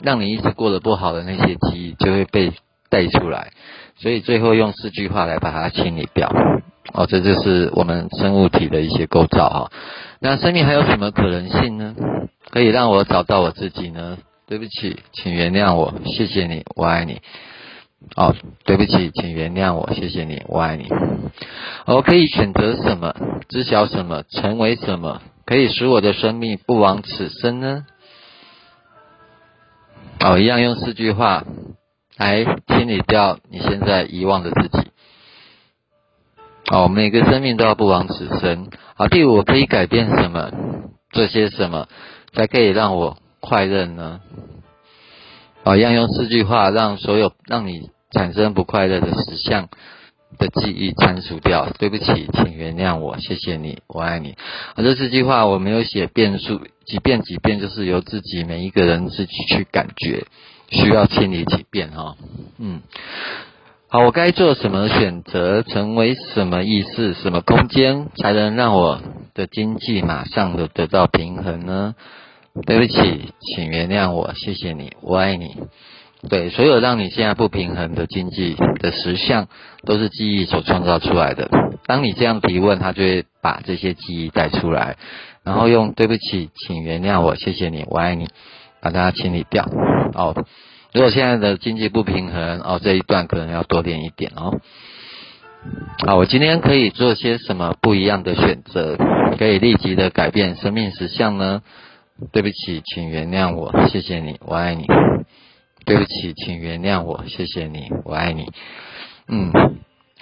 [0.04, 2.52] 让你一直过得不好的那些记忆就会被
[2.90, 3.52] 带出来。
[3.98, 6.32] 所以最后用四句话来把它清理掉。
[6.92, 9.72] 哦，这就是我们生物体的一些构造哈。
[10.20, 11.94] 那生命还有什么可能性呢？
[12.50, 14.18] 可以让我找到我自己呢？
[14.48, 17.22] 对不起，请原谅我，谢谢你，我爱你。
[18.16, 18.34] 哦，
[18.66, 20.88] 对不起，请原谅我，谢谢你，我爱你。
[21.86, 23.14] 我可以选择什么？
[23.50, 24.24] 知晓什么？
[24.24, 25.22] 成为什么？
[25.50, 27.88] 可以使我的生命不枉此生呢？
[30.20, 31.44] 哦，一样用四句话
[32.18, 34.92] 来清理掉你现在遗忘的自己。
[36.70, 38.70] 哦，每个生命都要不枉此生。
[38.94, 40.52] 好，第五，我可以改变什么？
[41.12, 41.88] 做些什么
[42.32, 44.22] 才可以让我快乐呢？
[45.64, 49.68] 哦，一样用四句话，让所有让你产生不快乐的实相
[50.40, 51.70] 的记忆删除掉。
[51.78, 54.32] 对不起，请原谅我，谢谢你，我爱你。
[54.32, 60.26] 啊，这四句话我没有写遍数，几遍几遍，就是由自己每一个人自己去感觉，
[60.72, 62.16] 需要清理几遍哈。
[62.58, 62.82] 嗯。
[63.92, 65.64] 好，我该做什么选择？
[65.64, 67.14] 成为什么意识？
[67.14, 69.02] 什么空间才能让我
[69.34, 71.96] 的经济马上的得到平衡呢？
[72.68, 75.56] 对不起，请原谅我，谢谢你，我爱你。
[76.28, 79.48] 对，所有让你现在不平衡的经济的实相，
[79.86, 81.50] 都是记忆所创造出来的。
[81.86, 84.98] 当你这样提问，他就会把这些记忆带出来，
[85.46, 88.28] 然后用对不起，请原谅我，谢谢你，我爱你，
[88.82, 89.64] 把它清理掉。
[90.14, 90.46] 哦。
[90.92, 94.60] 如果现在的经济不平衡哦，这一段可能要多练一点哦。
[96.06, 98.98] 好，我今天可以做些什么不一样的选择，
[99.38, 101.62] 可以立即的改变生命实相呢？
[102.34, 104.86] 对不起，请原谅我，谢谢你，我爱你。
[105.90, 108.46] 对不起，请原谅我，谢谢你，我爱你。
[109.28, 109.52] 嗯，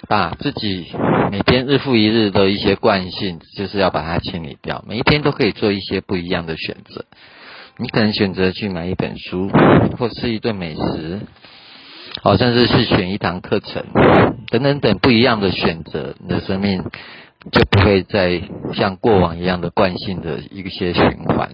[0.08, 0.86] 把自己
[1.30, 7.04] 每天日复一日的一些惯性，就是要把它清理掉，每一天都可以做一些不一样的选择。
[7.76, 9.50] 你可能选择去买一本书，
[9.98, 11.20] 或吃一顿美食，
[12.22, 13.84] 好像是去选一堂课程，
[14.50, 16.82] 等等等不一样的选择，你的生命
[17.52, 18.40] 就不会再
[18.72, 21.50] 像过往一样的惯性的一些循环。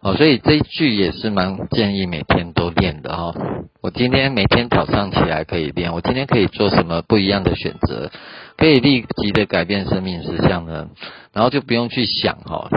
[0.00, 3.34] 哦，所以这一句也是蛮建议每天都练的哈。
[3.80, 8.10] 我今天每天早上起来可以练，我今天可以做什么不一样的选择，
[8.56, 10.88] 可以立即的改变生命实相呢？
[11.32, 12.68] 然后就不用去想哈。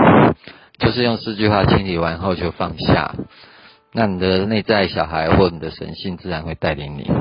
[0.79, 3.13] 就是用四句话清理完后就放下，
[3.91, 7.11] 那你的内在小孩或你的神性自然会带领你。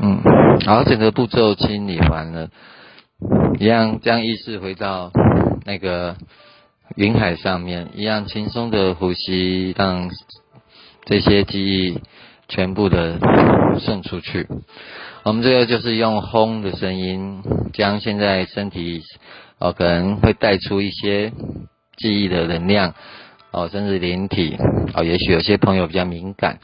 [0.00, 0.20] 嗯，
[0.66, 2.48] 然后整个步骤清理完了，
[3.60, 5.12] 一样将意识回到
[5.64, 6.16] 那个
[6.94, 10.08] 云海上面，一样轻松的呼吸，让
[11.04, 12.00] 这些记忆
[12.48, 13.18] 全部的
[13.80, 14.46] 送出去。
[15.24, 19.02] 我们这个就是用轰的声音，将现在身体
[19.58, 21.32] 哦可能会带出一些
[21.96, 22.94] 记忆的能量
[23.50, 24.56] 哦，甚至灵体
[24.94, 26.60] 哦，也许有些朋友比较敏感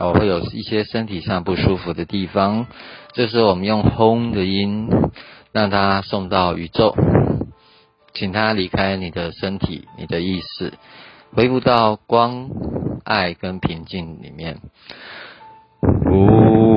[0.00, 2.66] 哦，会有一些身体上不舒服的地方，
[3.12, 4.88] 这时候我们用轰的音，
[5.52, 6.96] 让它送到宇宙，
[8.14, 10.72] 请他离开你的身体、你的意识，
[11.34, 12.48] 恢复到光、
[13.04, 14.60] 爱跟平静里面。
[15.82, 16.73] 我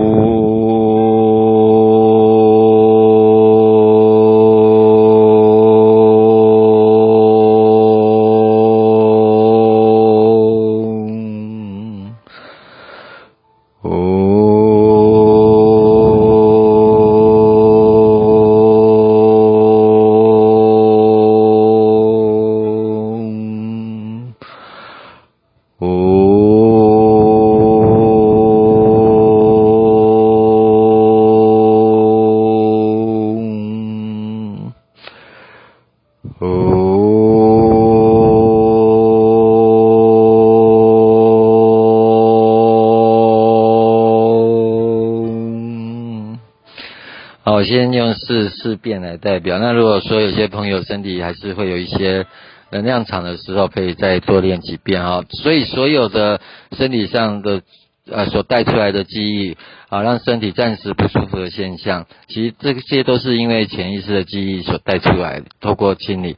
[48.78, 49.60] 变来代表。
[49.60, 52.26] 那如果说有些朋友身体还是会有一些
[52.72, 55.24] 能量场的时候，可以再多练几遍哈。
[55.42, 56.40] 所以所有的
[56.78, 57.62] 身体上的
[58.10, 59.58] 呃所带出来的记忆
[59.90, 66.36] 啊，让身体暂时不舒服的现象，其实这些都是因为潜意识的记忆所带出来，透过清理，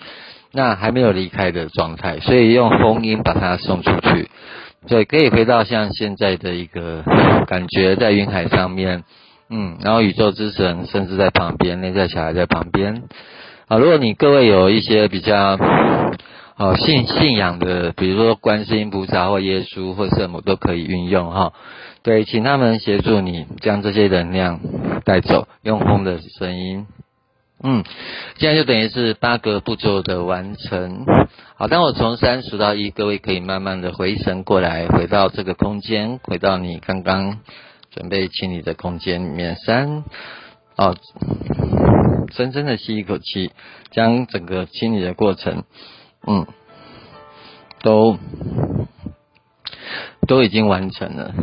[0.52, 4.30] 那还没有离开的状态，所以用风音把它送出去，
[4.88, 7.04] 对，可以回到像现在的一个
[7.48, 9.04] 感觉，在云海上面。
[9.50, 13.04] 嗯，然后宇宙之神甚至在旁边，内在小孩在旁边。
[13.68, 15.58] 啊，如果你各位有一些比较
[16.56, 21.54] 哦信信仰的，比如说观世音菩萨或耶稣或圣母都可以运用哈。
[22.04, 24.60] 对，请他们协助你将这些能量
[25.04, 26.88] 带走，用风的声音。
[27.62, 27.84] 嗯，
[28.38, 31.06] 现在就等于是八个步骤的完成。
[31.56, 37.39] 好，当我从三数到一，各位可以慢慢的回神过来，回到这个空间，回到你刚刚。
[37.92, 40.04] 准备清理的空间里面，三
[40.76, 40.96] 哦，
[42.34, 43.52] 深深的吸一口气，
[43.92, 45.64] 将整个清理的过程，
[46.28, 46.46] 嗯，
[47.82, 48.18] 都
[50.28, 51.34] 都已经完成了。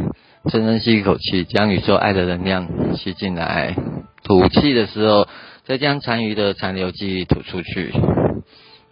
[0.49, 3.75] 深深吸一口气，将宇宙爱的能量吸进来。
[4.23, 5.27] 吐气的时候，
[5.65, 7.93] 再将残余的残留记忆吐出去。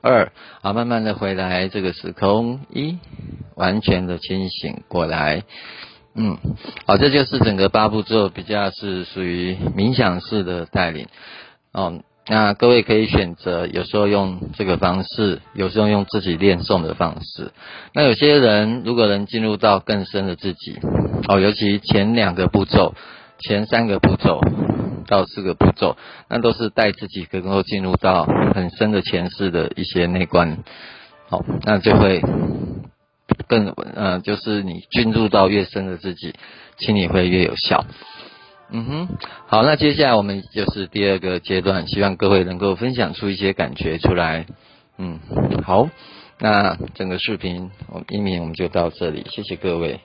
[0.03, 2.61] 二，好，慢慢的回来这个时空。
[2.71, 2.99] 一，
[3.55, 5.45] 完全的清醒过来。
[6.17, 6.39] 嗯，
[6.87, 11.09] 好，这就是整个八步骤比较是属于冥想式的带领
[11.73, 12.01] 哦。
[12.27, 17.51] 那各位可以选择，有时候用这个方式，有时候用自己练诵的方式。
[17.93, 20.79] 那有些人如果能进入到更深的自己
[21.29, 22.95] 哦，尤其前两个步骤、
[23.41, 24.41] 前三个步骤
[25.09, 25.97] 到四个步骤，
[26.31, 30.59] 那都是带自己能够进入到很深的前世的一些内观，
[31.29, 32.23] 好，那就会。
[33.47, 36.35] 更呃，就是你进入到越深的自己，
[36.79, 37.85] 清理会越有效。
[38.71, 39.09] 嗯哼，
[39.47, 44.47] 好，那接下来我们就是第二个阶段，希望各位能够分享出一些感觉出来。
[44.99, 45.21] 嗯，
[45.63, 45.89] 好，
[46.41, 50.01] 那整个视频我音频我们就到这里，谢谢各位。